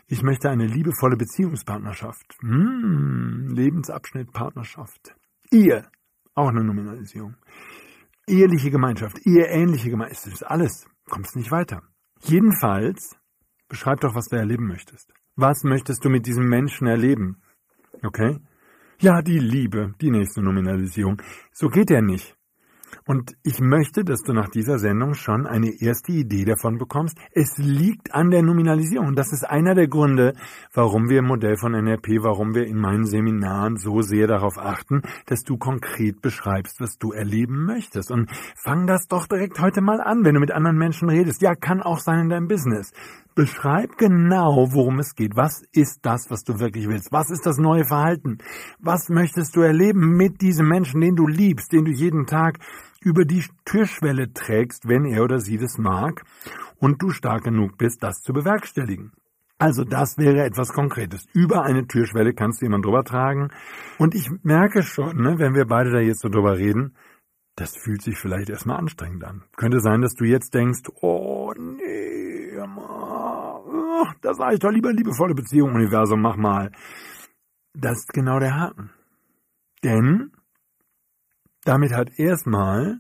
Ich 0.08 0.22
möchte 0.22 0.50
eine 0.50 0.68
liebevolle 0.68 1.18
Beziehungspartnerschaft. 1.18 2.38
Hm, 2.42 3.48
Lebensabschnitt 3.50 4.32
Partnerschaft. 4.32 5.16
Ehe. 5.52 5.88
Auch 6.36 6.50
eine 6.50 6.64
Nominalisierung. 6.64 7.36
Eheliche 8.28 8.70
Gemeinschaft. 8.70 9.20
Eheähnliche 9.26 9.90
Gemeinschaft. 9.90 10.28
Das 10.28 10.34
ist 10.34 10.44
alles. 10.44 10.88
Kommst 11.10 11.36
nicht 11.36 11.52
weiter. 11.52 11.82
Jedenfalls, 12.22 13.18
beschreib 13.68 14.02
doch, 14.02 14.14
was 14.16 14.28
du 14.28 14.36
erleben 14.36 14.68
möchtest. 14.68 15.12
Was 15.36 15.64
möchtest 15.64 16.06
du 16.06 16.10
mit 16.10 16.28
diesem 16.28 16.48
Menschen 16.48 16.88
erleben? 16.88 17.42
Okay? 18.04 18.40
Ja, 19.00 19.22
die 19.22 19.40
Liebe, 19.40 19.94
die 20.02 20.12
nächste 20.12 20.42
Nominalisierung. 20.42 21.22
So 21.52 21.68
geht 21.68 21.92
er 21.92 22.02
nicht. 22.02 22.36
Und 23.06 23.36
ich 23.44 23.60
möchte, 23.60 24.04
dass 24.04 24.22
du 24.22 24.34
nach 24.34 24.50
dieser 24.50 24.80
Sendung 24.80 25.14
schon 25.14 25.46
eine 25.46 25.72
erste 25.80 26.12
Idee 26.12 26.46
davon 26.46 26.78
bekommst. 26.78 27.18
Es 27.32 27.58
liegt 27.58 28.14
an 28.14 28.32
der 28.32 28.42
Nominalisierung. 28.42 29.16
Das 29.16 29.32
ist 29.32 29.44
einer 29.44 29.76
der 29.76 29.88
Gründe, 29.88 30.34
warum 30.74 31.10
wir 31.10 31.20
im 31.20 31.28
Modell 31.28 31.58
von 31.58 31.74
NRP, 31.74 32.24
warum 32.24 32.56
wir 32.56 32.66
in 32.66 32.80
meinen 32.80 33.06
Seminaren 33.06 33.78
so 33.78 34.02
sehr 34.02 34.28
darauf 34.28 34.58
achten, 34.58 35.02
dass 35.26 35.44
du 35.44 35.58
konkret 35.58 36.22
beschreibst, 36.22 36.80
was 36.80 36.98
du 36.98 37.12
erleben 37.12 37.66
möchtest. 37.66 38.12
Und 38.12 38.30
fang 38.56 38.88
das 38.88 39.08
doch 39.08 39.28
direkt 39.28 39.60
heute 39.60 39.82
mal 39.82 40.02
an, 40.02 40.26
wenn 40.26 40.34
du 40.34 40.40
mit 40.40 40.52
anderen 40.52 40.78
Menschen 40.78 41.10
redest. 41.10 41.42
Ja, 41.42 41.56
kann 41.56 41.82
auch 41.82 42.00
sein 42.00 42.22
in 42.22 42.30
deinem 42.30 42.48
Business. 42.48 42.92
Beschreib 43.36 43.98
genau, 43.98 44.70
worum 44.72 45.00
es 45.00 45.14
geht. 45.14 45.36
Was 45.36 45.62
ist 45.74 46.06
das, 46.06 46.32
was 46.32 46.46
du 46.46 46.58
wirklich 46.60 46.88
willst? 46.88 47.12
Was 47.12 47.30
ist 47.30 47.46
das 47.46 47.58
neue 47.58 47.84
Verhalten? 47.84 48.38
Was 48.80 49.10
möchtest 49.10 49.58
du 49.58 49.62
erleben 49.62 50.16
mit 50.16 50.40
diesem 50.40 50.70
Menschen, 50.70 51.02
den 51.02 51.18
du 51.18 51.28
liebst, 51.28 51.74
den 51.74 51.84
du 51.84 51.92
jeden 51.92 52.28
Tag 52.28 52.60
über 53.02 53.26
die 53.26 53.44
Türschwelle 53.66 54.32
trägst, 54.32 54.88
wenn 54.88 55.04
er 55.04 55.24
oder 55.26 55.40
sie 55.40 55.58
das 55.58 55.78
mag 55.78 56.24
und 56.80 57.02
du 57.02 57.10
stark 57.10 57.44
genug 57.44 57.78
bist, 57.78 58.04
das 58.04 58.22
zu 58.22 58.32
bewerkstelligen. 58.32 59.12
Also 59.58 59.84
das 59.84 60.18
wäre 60.18 60.46
etwas 60.46 60.70
Konkretes. 60.70 61.26
Über 61.34 61.64
eine 61.64 61.88
Türschwelle 61.88 62.34
kannst 62.34 62.62
du 62.62 62.66
jemanden 62.66 62.84
drüber 62.84 63.04
tragen. 63.04 63.50
Und 63.98 64.16
ich 64.16 64.30
merke 64.44 64.82
schon, 64.82 65.18
ne, 65.18 65.40
wenn 65.40 65.56
wir 65.56 65.66
beide 65.66 65.92
da 65.92 66.00
jetzt 66.00 66.22
so 66.22 66.30
drüber 66.30 66.58
reden, 66.58 66.96
das 67.58 67.76
fühlt 67.76 68.02
sich 68.02 68.18
vielleicht 68.18 68.50
erstmal 68.50 68.78
anstrengend 68.78 69.24
an. 69.24 69.44
Könnte 69.56 69.80
sein, 69.80 70.02
dass 70.02 70.14
du 70.14 70.26
jetzt 70.26 70.54
denkst, 70.54 70.90
oh 71.02 71.54
nee, 71.58 72.58
da 74.22 74.34
sage 74.34 74.56
ich 74.56 74.60
doch 74.60 74.72
lieber 74.72 74.92
liebevolle 74.92 75.36
Beziehung, 75.36 75.74
Universum, 75.74 76.22
mach 76.22 76.36
mal. 76.36 76.72
Das 77.74 78.00
ist 78.00 78.14
genau 78.14 78.40
der 78.40 78.56
Haken. 78.56 78.92
Denn 79.84 80.32
damit 81.64 81.94
hat 81.94 82.20
erstmal, 82.20 83.00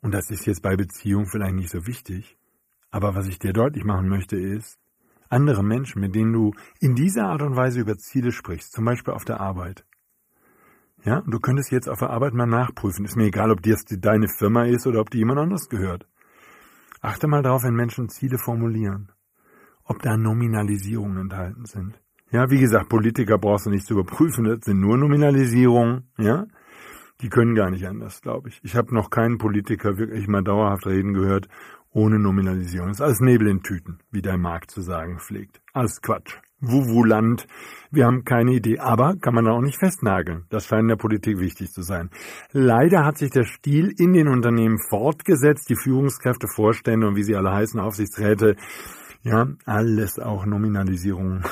und 0.00 0.12
das 0.12 0.30
ist 0.30 0.46
jetzt 0.46 0.62
bei 0.62 0.76
Beziehung 0.76 1.26
vielleicht 1.26 1.54
nicht 1.54 1.70
so 1.70 1.86
wichtig, 1.86 2.38
aber 2.90 3.14
was 3.14 3.28
ich 3.28 3.38
dir 3.38 3.52
deutlich 3.52 3.84
machen 3.84 4.08
möchte 4.08 4.36
ist, 4.36 4.78
andere 5.28 5.62
Menschen, 5.62 6.00
mit 6.00 6.14
denen 6.14 6.32
du 6.32 6.52
in 6.80 6.94
dieser 6.94 7.26
Art 7.26 7.42
und 7.42 7.56
Weise 7.56 7.80
über 7.80 7.98
Ziele 7.98 8.32
sprichst, 8.32 8.72
zum 8.72 8.84
Beispiel 8.84 9.12
auf 9.12 9.24
der 9.24 9.40
Arbeit. 9.40 9.84
Ja, 11.04 11.22
du 11.26 11.38
könntest 11.38 11.70
jetzt 11.70 11.88
auf 11.88 12.00
der 12.00 12.10
Arbeit 12.10 12.34
mal 12.34 12.46
nachprüfen. 12.46 13.04
Ist 13.04 13.16
mir 13.16 13.26
egal, 13.26 13.50
ob 13.50 13.62
das 13.62 13.84
deine 13.84 14.28
Firma 14.28 14.64
ist 14.64 14.86
oder 14.86 15.00
ob 15.00 15.10
die 15.10 15.18
jemand 15.18 15.38
anders 15.38 15.68
gehört. 15.68 16.08
Achte 17.00 17.28
mal 17.28 17.42
darauf, 17.42 17.62
wenn 17.62 17.74
Menschen 17.74 18.08
Ziele 18.08 18.38
formulieren, 18.38 19.12
ob 19.88 20.02
da 20.02 20.16
Nominalisierungen 20.16 21.18
enthalten 21.18 21.64
sind. 21.64 22.00
Ja, 22.30 22.50
wie 22.50 22.60
gesagt, 22.60 22.88
Politiker 22.88 23.38
brauchst 23.38 23.66
du 23.66 23.70
nicht 23.70 23.86
zu 23.86 23.94
überprüfen, 23.94 24.44
das 24.44 24.60
sind 24.64 24.80
nur 24.80 24.96
Nominalisierungen, 24.96 26.10
ja. 26.18 26.46
Die 27.20 27.30
können 27.30 27.56
gar 27.56 27.70
nicht 27.70 27.84
anders, 27.84 28.20
glaube 28.20 28.48
ich. 28.48 28.60
Ich 28.62 28.76
habe 28.76 28.94
noch 28.94 29.10
keinen 29.10 29.38
Politiker 29.38 29.98
wirklich 29.98 30.28
mal 30.28 30.44
dauerhaft 30.44 30.86
reden 30.86 31.14
gehört 31.14 31.48
ohne 31.90 32.18
Nominalisierung. 32.18 32.88
Das 32.88 32.98
ist 32.98 33.04
alles 33.04 33.20
Nebel 33.20 33.48
in 33.48 33.62
Tüten, 33.62 33.98
wie 34.10 34.22
der 34.22 34.38
Markt 34.38 34.70
zu 34.70 34.82
sagen 34.82 35.18
pflegt. 35.18 35.60
Alles 35.72 36.00
Quatsch. 36.00 36.36
Wuwu-Land. 36.60 37.46
Wir 37.90 38.06
haben 38.06 38.24
keine 38.24 38.52
Idee, 38.52 38.78
aber 38.80 39.16
kann 39.16 39.34
man 39.34 39.44
da 39.44 39.52
auch 39.52 39.60
nicht 39.60 39.78
festnageln. 39.78 40.44
Das 40.50 40.66
scheint 40.66 40.82
in 40.82 40.88
der 40.88 40.96
Politik 40.96 41.38
wichtig 41.38 41.70
zu 41.70 41.82
sein. 41.82 42.10
Leider 42.50 43.04
hat 43.04 43.18
sich 43.18 43.30
der 43.30 43.44
Stil 43.44 43.94
in 43.96 44.12
den 44.12 44.28
Unternehmen 44.28 44.78
fortgesetzt. 44.78 45.70
Die 45.70 45.76
Führungskräfte, 45.76 46.48
Vorstände 46.48 47.06
und 47.06 47.16
wie 47.16 47.22
sie 47.22 47.36
alle 47.36 47.52
heißen, 47.52 47.78
Aufsichtsräte, 47.78 48.56
ja, 49.22 49.46
alles 49.64 50.18
auch 50.18 50.46
Nominalisierung. 50.46 51.42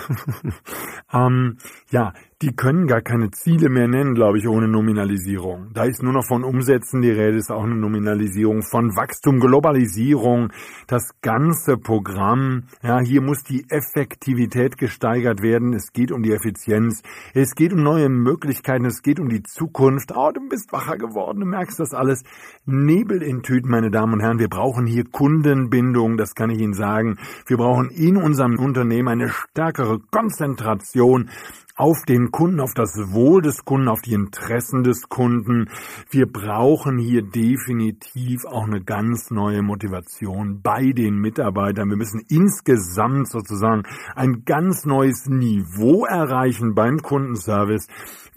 ähm, 1.13 1.59
ja, 1.91 2.13
die 2.43 2.55
können 2.55 2.87
gar 2.87 3.01
keine 3.01 3.31
Ziele 3.31 3.71
mehr 3.71 3.89
nennen, 3.89 4.15
glaube 4.15 4.37
ich, 4.37 4.47
ohne 4.47 4.69
Nominalisierung. 4.69 5.71
Da 5.73 5.85
ist 5.85 6.03
nur 6.03 6.13
noch 6.13 6.27
von 6.27 6.45
Umsätzen 6.45 7.01
die 7.01 7.11
Rede, 7.11 7.39
ist 7.39 7.51
auch 7.51 7.65
eine 7.65 7.77
Nominalisierung, 7.77 8.63
von 8.63 8.95
Wachstum, 8.95 9.41
Globalisierung, 9.41 10.53
das 10.87 11.19
ganze 11.23 11.79
Programm. 11.79 12.65
Ja, 12.83 13.01
hier 13.01 13.23
muss 13.23 13.43
die 13.43 13.65
Effektivität 13.71 14.77
gesteigert 14.77 15.41
werden. 15.41 15.73
Es 15.73 15.93
geht 15.93 16.13
um 16.13 16.23
die 16.23 16.33
Effizienz. 16.33 17.03
Es 17.33 17.55
geht 17.55 17.73
um 17.73 17.83
neue 17.83 18.11
Möglichkeiten. 18.11 18.85
Es 18.85 19.01
geht 19.01 19.19
um 19.19 19.31
die 19.31 19.43
Zukunft. 19.43 20.13
Oh, 20.15 20.31
du 20.31 20.47
bist 20.47 20.71
wacher 20.73 20.99
geworden. 20.99 21.41
Du 21.41 21.47
merkst 21.47 21.81
das 21.81 21.95
alles. 21.95 22.23
Nebel 22.67 23.23
in 23.23 23.43
Tüten, 23.43 23.71
meine 23.71 23.91
Damen 23.91 24.13
und 24.13 24.21
Herren. 24.21 24.39
Wir 24.39 24.51
brauchen 24.51 24.87
hier 24.87 25.05
Kundenbindung. 25.05 26.19
Das 26.19 26.35
kann 26.35 26.51
ich 26.51 26.61
Ihnen 26.61 26.75
sagen. 26.75 27.17
Wir 27.47 27.57
brauchen 27.57 27.89
in 27.89 28.19
unserem 28.19 28.59
Unternehmen 28.59 29.09
eine 29.09 29.31
stärkere 29.31 30.01
Konzentration 30.11 31.31
auf 31.77 32.05
den 32.07 32.33
Kunden, 32.33 32.61
auf 32.61 32.73
das 32.75 33.13
Wohl 33.13 33.43
des 33.43 33.65
Kunden, 33.65 33.89
auf 33.89 34.01
die 34.01 34.15
Interessen 34.15 34.83
des 34.83 35.09
Kunden. 35.09 35.69
Wir 36.11 36.27
brauchen 36.27 36.99
hier 36.99 37.23
definitiv 37.23 38.47
auch 38.47 38.65
eine 38.65 38.83
ganz 38.83 39.31
neue 39.31 39.63
Motivation 39.63 40.63
bei 40.63 40.93
den 40.93 41.19
Mitarbeitern. 41.19 41.91
Wir 41.91 41.97
müssen 41.97 42.23
insgesamt 42.29 43.29
sozusagen 43.29 43.83
ein 44.15 44.45
ganz 44.47 44.87
neues 44.87 45.27
Niveau 45.27 46.07
erreichen 46.07 46.75
beim 46.75 47.03
Kundenservice. 47.03 47.89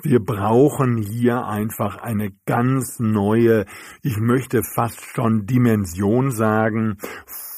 Wir 0.01 0.19
brauchen 0.19 0.97
hier 0.97 1.45
einfach 1.45 1.97
eine 1.97 2.31
ganz 2.45 2.99
neue, 2.99 3.65
ich 4.01 4.17
möchte 4.17 4.63
fast 4.63 5.01
schon 5.01 5.45
Dimension 5.45 6.31
sagen, 6.31 6.97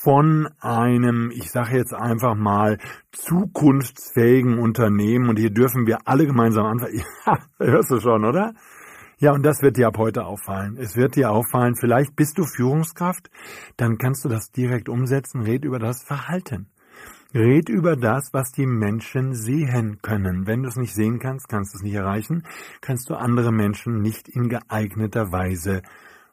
von 0.03 0.49
einem, 0.59 1.29
ich 1.31 1.51
sage 1.51 1.77
jetzt 1.77 1.93
einfach 1.93 2.35
mal, 2.35 2.79
zukunftsfähigen 3.11 4.57
Unternehmen. 4.57 5.29
Und 5.29 5.37
hier 5.37 5.51
dürfen 5.51 5.85
wir 5.85 5.99
alle 6.05 6.25
gemeinsam 6.25 6.65
anfangen. 6.65 7.03
Ja, 7.25 7.37
hörst 7.59 7.91
du 7.91 7.99
schon, 7.99 8.25
oder? 8.25 8.53
Ja, 9.19 9.33
und 9.33 9.43
das 9.43 9.61
wird 9.61 9.77
dir 9.77 9.87
ab 9.87 9.99
heute 9.99 10.25
auffallen. 10.25 10.77
Es 10.77 10.95
wird 10.95 11.15
dir 11.15 11.29
auffallen, 11.29 11.75
vielleicht 11.75 12.15
bist 12.15 12.39
du 12.39 12.43
Führungskraft, 12.43 13.29
dann 13.77 13.99
kannst 13.99 14.25
du 14.25 14.29
das 14.29 14.51
direkt 14.51 14.89
umsetzen. 14.89 15.41
Red 15.41 15.63
über 15.63 15.77
das 15.77 16.01
Verhalten. 16.01 16.71
Red 17.33 17.69
über 17.69 17.95
das, 17.95 18.33
was 18.33 18.51
die 18.51 18.65
Menschen 18.65 19.35
sehen 19.35 19.99
können. 20.01 20.47
Wenn 20.47 20.63
du 20.63 20.69
es 20.69 20.75
nicht 20.75 20.95
sehen 20.95 21.19
kannst, 21.19 21.47
kannst 21.47 21.73
du 21.73 21.77
es 21.77 21.83
nicht 21.83 21.93
erreichen, 21.93 22.43
kannst 22.81 23.09
du 23.11 23.13
andere 23.13 23.51
Menschen 23.51 24.01
nicht 24.01 24.27
in 24.27 24.49
geeigneter 24.49 25.31
Weise 25.31 25.83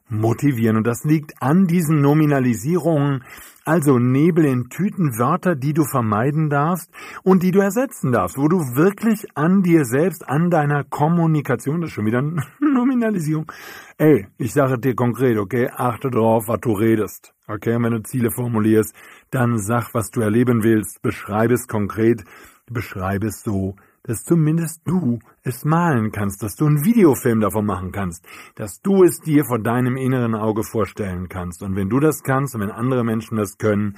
motivieren. 0.08 0.76
Und 0.76 0.86
das 0.86 1.04
liegt 1.04 1.40
an 1.40 1.66
diesen 1.66 2.00
Nominalisierungen, 2.00 3.24
also 3.64 3.98
Nebel 3.98 4.46
in 4.46 4.70
Tüten, 4.70 5.18
Wörter, 5.18 5.54
die 5.54 5.74
du 5.74 5.84
vermeiden 5.84 6.48
darfst 6.48 6.90
und 7.22 7.42
die 7.42 7.50
du 7.50 7.60
ersetzen 7.60 8.12
darfst, 8.12 8.38
wo 8.38 8.48
du 8.48 8.56
wirklich 8.76 9.26
an 9.34 9.62
dir 9.62 9.84
selbst, 9.84 10.26
an 10.26 10.50
deiner 10.50 10.84
Kommunikation, 10.84 11.82
das 11.82 11.88
ist 11.88 11.94
schon 11.94 12.06
wieder 12.06 12.20
eine 12.20 12.42
Nominalisierung. 12.60 13.52
Ey, 13.98 14.26
ich 14.38 14.54
sage 14.54 14.78
dir 14.78 14.94
konkret, 14.94 15.36
okay, 15.36 15.68
achte 15.70 16.10
drauf, 16.10 16.44
was 16.48 16.60
du 16.60 16.72
redest. 16.72 17.34
Okay, 17.46 17.74
und 17.74 17.82
wenn 17.82 17.92
du 17.92 18.02
Ziele 18.02 18.30
formulierst, 18.30 18.94
dann 19.30 19.58
sag, 19.58 19.92
was 19.94 20.10
du 20.10 20.20
erleben 20.20 20.62
willst, 20.62 21.02
beschreibe 21.02 21.54
es 21.54 21.66
konkret, 21.66 22.24
beschreibe 22.70 23.26
es 23.26 23.42
so, 23.42 23.76
dass 24.02 24.24
zumindest 24.24 24.80
du 24.84 25.18
es 25.42 25.64
malen 25.64 26.12
kannst, 26.12 26.42
dass 26.42 26.56
du 26.56 26.66
einen 26.66 26.84
Videofilm 26.84 27.40
davon 27.40 27.66
machen 27.66 27.92
kannst, 27.92 28.24
dass 28.54 28.80
du 28.80 29.02
es 29.04 29.20
dir 29.20 29.44
vor 29.44 29.58
deinem 29.58 29.96
inneren 29.96 30.34
Auge 30.34 30.62
vorstellen 30.62 31.28
kannst. 31.28 31.62
Und 31.62 31.76
wenn 31.76 31.88
du 31.88 32.00
das 32.00 32.22
kannst 32.22 32.54
und 32.54 32.60
wenn 32.60 32.70
andere 32.70 33.04
Menschen 33.04 33.36
das 33.36 33.58
können, 33.58 33.96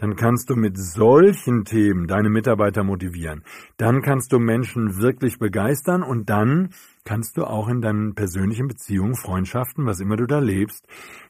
dann 0.00 0.16
kannst 0.16 0.48
du 0.48 0.56
mit 0.56 0.78
solchen 0.78 1.66
Themen 1.66 2.06
deine 2.06 2.30
Mitarbeiter 2.30 2.82
motivieren. 2.82 3.44
Dann 3.76 4.00
kannst 4.00 4.32
du 4.32 4.38
Menschen 4.38 4.96
wirklich 4.96 5.38
begeistern 5.38 6.02
und 6.02 6.30
dann 6.30 6.70
kannst 7.04 7.36
du 7.36 7.44
auch 7.44 7.68
in 7.68 7.82
deinen 7.82 8.14
persönlichen 8.14 8.66
Beziehungen, 8.66 9.14
Freundschaften, 9.14 9.84
was 9.84 10.00
immer 10.00 10.16
du 10.16 10.26
da 10.26 10.38
lebst, 10.38 10.86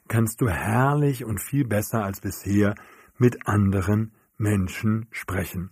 kannst 0.07 0.39
du 0.39 0.47
herrlich 0.47 1.25
und 1.25 1.41
viel 1.41 1.65
besser 1.65 2.05
als 2.05 2.21
bisher 2.21 2.75
mit 3.17 3.45
anderen 3.45 4.13
Menschen 4.37 5.07
sprechen. 5.11 5.71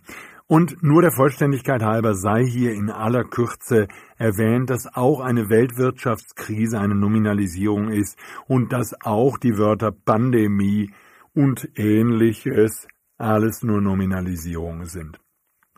Und 0.50 0.82
nur 0.82 1.00
der 1.00 1.12
Vollständigkeit 1.12 1.80
halber 1.80 2.16
sei 2.16 2.44
hier 2.44 2.72
in 2.72 2.90
aller 2.90 3.22
Kürze 3.22 3.86
erwähnt, 4.18 4.68
dass 4.68 4.92
auch 4.92 5.20
eine 5.20 5.48
Weltwirtschaftskrise 5.48 6.80
eine 6.80 6.96
Nominalisierung 6.96 7.90
ist 7.90 8.18
und 8.48 8.72
dass 8.72 9.00
auch 9.00 9.38
die 9.38 9.56
Wörter 9.58 9.92
Pandemie 9.92 10.90
und 11.36 11.68
ähnliches 11.76 12.88
alles 13.16 13.62
nur 13.62 13.80
Nominalisierungen 13.80 14.86
sind. 14.86 15.20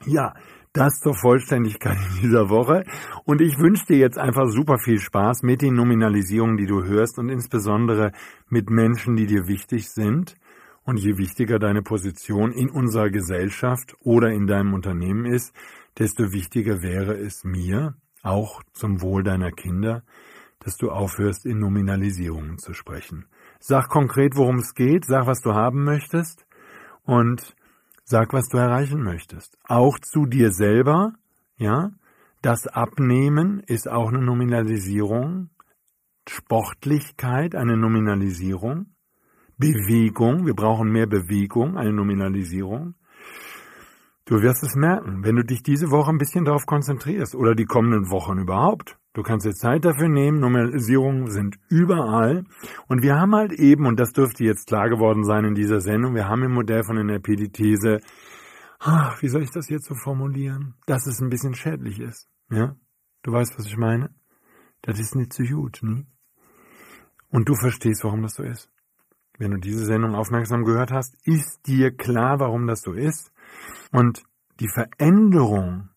Ja, 0.07 0.33
das 0.73 1.01
zur 1.01 1.15
Vollständigkeit 1.15 1.99
dieser 2.23 2.49
Woche. 2.49 2.85
Und 3.25 3.43
ich 3.43 3.59
wünsche 3.59 3.85
dir 3.85 3.99
jetzt 3.99 4.17
einfach 4.17 4.49
super 4.49 4.79
viel 4.79 5.01
Spaß 5.01 5.43
mit 5.43 5.61
den 5.61 5.75
Nominalisierungen, 5.75 6.57
die 6.57 6.67
du 6.67 6.83
hörst 6.83 7.19
und 7.19 7.29
insbesondere 7.29 8.13
mit 8.49 8.71
Menschen, 8.71 9.17
die 9.17 9.27
dir 9.27 9.47
wichtig 9.49 9.91
sind. 9.91 10.35
Und 10.85 10.99
je 10.99 11.17
wichtiger 11.17 11.59
deine 11.59 11.83
Position 11.83 12.53
in 12.53 12.69
unserer 12.69 13.11
Gesellschaft 13.11 13.95
oder 14.01 14.31
in 14.31 14.47
deinem 14.47 14.75
Unternehmen 14.75 15.27
ist, 15.27 15.55
desto 15.99 16.33
wichtiger 16.33 16.83
wäre 16.83 17.15
es 17.15 17.45
mir, 17.45 17.95
auch 18.23 18.63
zum 18.73 19.01
Wohl 19.01 19.23
deiner 19.23 19.51
Kinder, 19.51 20.03
dass 20.61 20.77
du 20.77 20.91
aufhörst, 20.91 21.45
in 21.45 21.59
Nominalisierungen 21.59 22.59
zu 22.59 22.73
sprechen. 22.73 23.27
Sag 23.59 23.89
konkret, 23.89 24.37
worum 24.37 24.57
es 24.57 24.75
geht, 24.75 25.05
sag, 25.05 25.27
was 25.27 25.41
du 25.41 25.55
haben 25.55 25.85
möchtest 25.85 26.47
und 27.05 27.57
sag, 28.05 28.33
was 28.33 28.49
du 28.49 28.59
erreichen 28.59 29.03
möchtest. 29.03 29.59
Auch 29.65 29.99
zu 29.99 30.27
dir 30.27 30.53
selber, 30.53 31.15
ja. 31.57 31.91
Das 32.43 32.67
Abnehmen 32.67 33.61
ist 33.61 33.89
auch 33.89 34.09
eine 34.09 34.21
Nominalisierung. 34.21 35.51
Sportlichkeit 36.29 37.55
eine 37.55 37.77
Nominalisierung. 37.77 38.92
Bewegung, 39.71 40.47
wir 40.47 40.55
brauchen 40.55 40.91
mehr 40.91 41.07
Bewegung, 41.07 41.77
eine 41.77 41.93
Nominalisierung. 41.93 42.95
Du 44.25 44.41
wirst 44.41 44.63
es 44.63 44.75
merken, 44.75 45.25
wenn 45.25 45.37
du 45.37 45.45
dich 45.45 45.63
diese 45.63 45.91
Woche 45.91 46.11
ein 46.11 46.19
bisschen 46.19 46.45
darauf 46.45 46.65
konzentrierst 46.67 47.35
oder 47.35 47.55
die 47.55 47.65
kommenden 47.65 48.11
Wochen 48.11 48.39
überhaupt. 48.39 48.99
Du 49.15 49.23
kannst 49.23 49.45
dir 49.45 49.53
Zeit 49.53 49.85
dafür 49.85 50.09
nehmen, 50.09 50.41
Nominalisierungen 50.41 51.31
sind 51.31 51.59
überall. 51.69 52.45
Und 52.89 53.03
wir 53.03 53.17
haben 53.17 53.35
halt 53.35 53.53
eben, 53.53 53.87
und 53.87 54.01
das 54.01 54.13
dürfte 54.13 54.45
jetzt 54.45 54.69
klar 54.69 54.89
geworden 54.89 55.25
sein 55.25 55.45
in 55.45 55.55
dieser 55.55 55.81
Sendung, 55.81 56.15
wir 56.15 56.29
haben 56.29 56.43
im 56.45 56.53
Modell 56.53 56.83
von 56.83 56.97
NLP 56.97 57.37
die 57.37 57.51
These, 57.51 58.01
ach, 58.79 59.21
wie 59.21 59.29
soll 59.29 59.43
ich 59.43 59.51
das 59.51 59.69
jetzt 59.69 59.87
so 59.87 59.95
formulieren, 59.95 60.75
dass 60.87 61.07
es 61.07 61.21
ein 61.21 61.29
bisschen 61.29 61.55
schädlich 61.55 62.01
ist. 62.01 62.29
Ja? 62.51 62.77
Du 63.23 63.33
weißt, 63.33 63.59
was 63.59 63.67
ich 63.67 63.77
meine? 63.77 64.15
Das 64.83 64.99
ist 64.99 65.15
nicht 65.15 65.33
so 65.33 65.45
gut, 65.45 65.81
ne? 65.83 66.07
Und 67.29 67.49
du 67.49 67.55
verstehst, 67.55 68.05
warum 68.05 68.23
das 68.23 68.35
so 68.35 68.43
ist 68.43 68.73
wenn 69.39 69.53
du 69.53 69.59
diese 69.59 69.85
Sendung 69.85 70.15
aufmerksam 70.15 70.65
gehört 70.65 70.93
hast, 70.93 71.17
ist 71.27 71.67
dir 71.67 71.97
klar, 71.97 72.39
warum 72.39 72.67
das 72.67 72.83
so 72.83 72.93
ist. 72.93 73.33
Und 73.91 74.23
die 74.61 74.69
Veränderung 74.69 75.89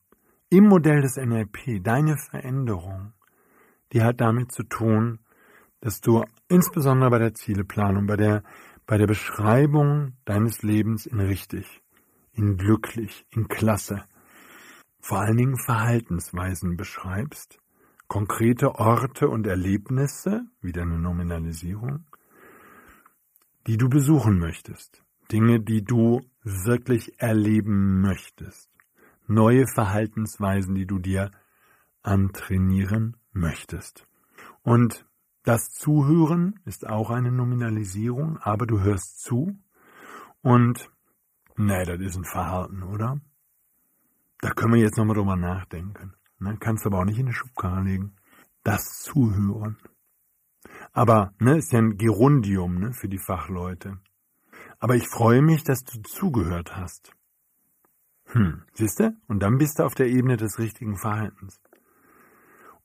im 0.49 0.67
Modell 0.67 1.01
des 1.01 1.17
NLP, 1.17 1.83
deine 1.83 2.17
Veränderung, 2.17 3.13
die 3.91 4.01
hat 4.03 4.21
damit 4.21 4.51
zu 4.51 4.63
tun, 4.63 5.19
dass 5.81 6.01
du 6.01 6.23
insbesondere 6.47 7.09
bei 7.09 7.19
der 7.19 7.33
Zieleplanung, 7.33 8.07
bei 8.07 8.15
der, 8.15 8.43
bei 8.85 8.97
der 8.97 9.07
Beschreibung 9.07 10.13
deines 10.25 10.63
Lebens 10.63 11.05
in 11.05 11.19
richtig, 11.19 11.81
in 12.33 12.57
glücklich, 12.57 13.25
in 13.29 13.47
klasse, 13.47 14.03
vor 14.99 15.19
allen 15.19 15.37
Dingen 15.37 15.57
Verhaltensweisen 15.57 16.77
beschreibst, 16.77 17.59
konkrete 18.07 18.75
Orte 18.75 19.29
und 19.29 19.45
Erlebnisse, 19.45 20.45
wieder 20.61 20.81
eine 20.81 20.97
Nominalisierung, 20.97 22.05
die 23.67 23.77
du 23.77 23.89
besuchen 23.89 24.37
möchtest, 24.39 25.03
Dinge, 25.31 25.59
die 25.59 25.83
du 25.83 26.21
wirklich 26.43 27.19
erleben 27.19 28.01
möchtest, 28.01 28.69
neue 29.27 29.65
Verhaltensweisen, 29.67 30.75
die 30.75 30.85
du 30.85 30.99
dir 30.99 31.31
antrainieren 32.03 33.17
möchtest. 33.31 34.07
Und 34.61 35.05
das 35.43 35.71
Zuhören 35.71 36.59
ist 36.65 36.87
auch 36.87 37.09
eine 37.09 37.31
Nominalisierung, 37.31 38.37
aber 38.37 38.65
du 38.65 38.81
hörst 38.81 39.21
zu 39.21 39.57
und 40.41 40.91
nee, 41.55 41.83
das 41.85 41.99
ist 41.99 42.17
ein 42.17 42.25
Verhalten, 42.25 42.83
oder? 42.83 43.19
Da 44.41 44.51
können 44.51 44.73
wir 44.73 44.81
jetzt 44.81 44.97
nochmal 44.97 45.15
drüber 45.15 45.35
nachdenken. 45.35 46.13
Ne? 46.39 46.57
Kannst 46.59 46.85
du 46.85 46.89
aber 46.89 46.99
auch 46.99 47.05
nicht 47.05 47.17
in 47.17 47.27
die 47.27 47.33
Schubkarre 47.33 47.81
legen. 47.81 48.15
Das 48.63 49.01
Zuhören. 49.01 49.77
Aber, 50.95 51.33
ne, 51.39 51.57
ist 51.57 51.73
ja 51.73 51.79
ein 51.79 51.97
Gerundium, 51.97 52.79
ne, 52.79 52.93
für 52.93 53.09
die 53.09 53.19
Fachleute. 53.19 53.99
Aber 54.79 54.95
ich 54.95 55.09
freue 55.09 55.41
mich, 55.41 55.65
dass 55.65 55.83
du 55.83 56.01
zugehört 56.01 56.77
hast. 56.77 57.11
Hm, 58.27 58.63
siehst 58.73 59.01
du? 59.01 59.13
Und 59.27 59.43
dann 59.43 59.57
bist 59.57 59.77
du 59.79 59.83
auf 59.83 59.93
der 59.93 60.07
Ebene 60.07 60.37
des 60.37 60.57
richtigen 60.57 60.95
Verhaltens. 60.95 61.59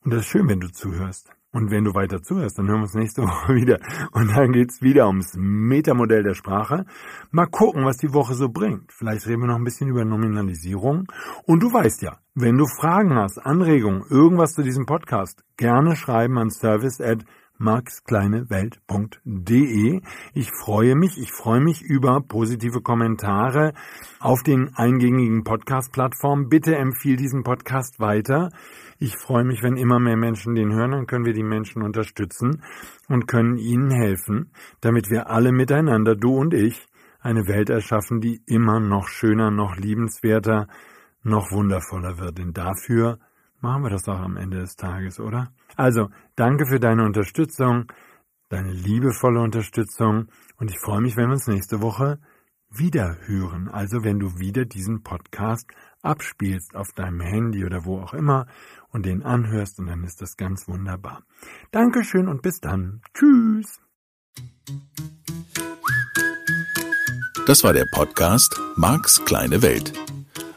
Und 0.01 0.13
das 0.13 0.21
ist 0.21 0.27
schön, 0.27 0.49
wenn 0.49 0.59
du 0.59 0.69
zuhörst. 0.69 1.31
Und 1.53 1.71
wenn 1.71 1.85
du 1.85 1.93
weiter 1.93 2.21
zuhörst, 2.21 2.59
dann 2.59 2.67
hören 2.67 2.79
wir 2.79 2.83
uns 2.83 2.95
nächste 2.95 3.21
Woche 3.27 3.55
wieder. 3.55 3.79
Und 4.11 4.35
dann 4.35 4.51
geht's 4.51 4.81
wieder 4.81 5.07
ums 5.07 5.33
Metamodell 5.37 6.23
der 6.23 6.33
Sprache. 6.33 6.85
Mal 7.31 7.45
gucken, 7.45 7.85
was 7.85 7.95
die 7.95 8.13
Woche 8.13 8.35
so 8.35 8.49
bringt. 8.49 8.91
Vielleicht 8.91 9.25
reden 9.25 9.43
wir 9.43 9.47
noch 9.47 9.55
ein 9.55 9.63
bisschen 9.63 9.87
über 9.87 10.03
Nominalisierung. 10.03 11.09
Und 11.45 11.63
du 11.63 11.71
weißt 11.71 12.01
ja, 12.01 12.19
wenn 12.35 12.57
du 12.57 12.65
Fragen 12.67 13.15
hast, 13.15 13.37
Anregungen, 13.37 14.03
irgendwas 14.09 14.53
zu 14.53 14.63
diesem 14.63 14.85
Podcast, 14.85 15.45
gerne 15.55 15.95
schreiben 15.95 16.37
an 16.37 16.49
service 16.49 16.99
at 16.99 17.23
maxkleinewelt.de. 17.61 20.01
Ich 20.33 20.51
freue 20.51 20.95
mich, 20.95 21.17
ich 21.17 21.31
freue 21.31 21.61
mich 21.61 21.81
über 21.81 22.21
positive 22.21 22.81
Kommentare 22.81 23.73
auf 24.19 24.43
den 24.43 24.75
eingängigen 24.75 25.43
Podcast-Plattformen. 25.43 26.49
Bitte 26.49 26.75
empfiehl 26.75 27.15
diesen 27.15 27.43
Podcast 27.43 27.99
weiter. 27.99 28.49
Ich 28.99 29.15
freue 29.15 29.43
mich, 29.43 29.63
wenn 29.63 29.77
immer 29.77 29.99
mehr 29.99 30.17
Menschen 30.17 30.55
den 30.55 30.73
hören, 30.73 30.91
dann 30.91 31.07
können 31.07 31.25
wir 31.25 31.33
die 31.33 31.43
Menschen 31.43 31.83
unterstützen 31.83 32.63
und 33.07 33.27
können 33.27 33.57
ihnen 33.57 33.91
helfen, 33.91 34.51
damit 34.81 35.09
wir 35.09 35.29
alle 35.29 35.51
miteinander, 35.51 36.15
du 36.15 36.35
und 36.35 36.53
ich, 36.53 36.87
eine 37.19 37.47
Welt 37.47 37.69
erschaffen, 37.69 38.19
die 38.19 38.41
immer 38.47 38.79
noch 38.79 39.07
schöner, 39.07 39.51
noch 39.51 39.77
liebenswerter, 39.77 40.67
noch 41.23 41.51
wundervoller 41.51 42.17
wird. 42.17 42.39
Denn 42.39 42.53
dafür 42.53 43.19
machen 43.61 43.83
wir 43.83 43.89
das 43.89 44.07
auch 44.07 44.19
am 44.19 44.37
Ende 44.37 44.59
des 44.59 44.75
Tages, 44.75 45.19
oder? 45.19 45.53
Also, 45.75 46.09
danke 46.35 46.65
für 46.65 46.79
deine 46.79 47.03
Unterstützung, 47.05 47.91
deine 48.49 48.71
liebevolle 48.71 49.41
Unterstützung 49.41 50.27
und 50.57 50.71
ich 50.71 50.79
freue 50.79 51.01
mich, 51.01 51.15
wenn 51.17 51.27
wir 51.27 51.33
uns 51.33 51.47
nächste 51.47 51.81
Woche 51.81 52.19
wieder 52.69 53.17
hören. 53.25 53.69
Also, 53.69 54.03
wenn 54.03 54.19
du 54.19 54.39
wieder 54.39 54.65
diesen 54.65 55.03
Podcast 55.03 55.69
abspielst 56.01 56.75
auf 56.75 56.91
deinem 56.93 57.21
Handy 57.21 57.65
oder 57.65 57.85
wo 57.85 57.99
auch 57.99 58.13
immer 58.13 58.47
und 58.89 59.05
den 59.05 59.23
anhörst 59.23 59.79
und 59.79 59.87
dann 59.87 60.03
ist 60.03 60.21
das 60.21 60.37
ganz 60.37 60.67
wunderbar. 60.67 61.23
Dankeschön 61.71 62.27
und 62.27 62.41
bis 62.41 62.59
dann. 62.59 63.01
Tschüss. 63.13 63.79
Das 67.47 67.63
war 67.63 67.73
der 67.73 67.85
Podcast 67.91 68.59
Marks 68.75 69.23
kleine 69.25 69.61
Welt. 69.61 69.93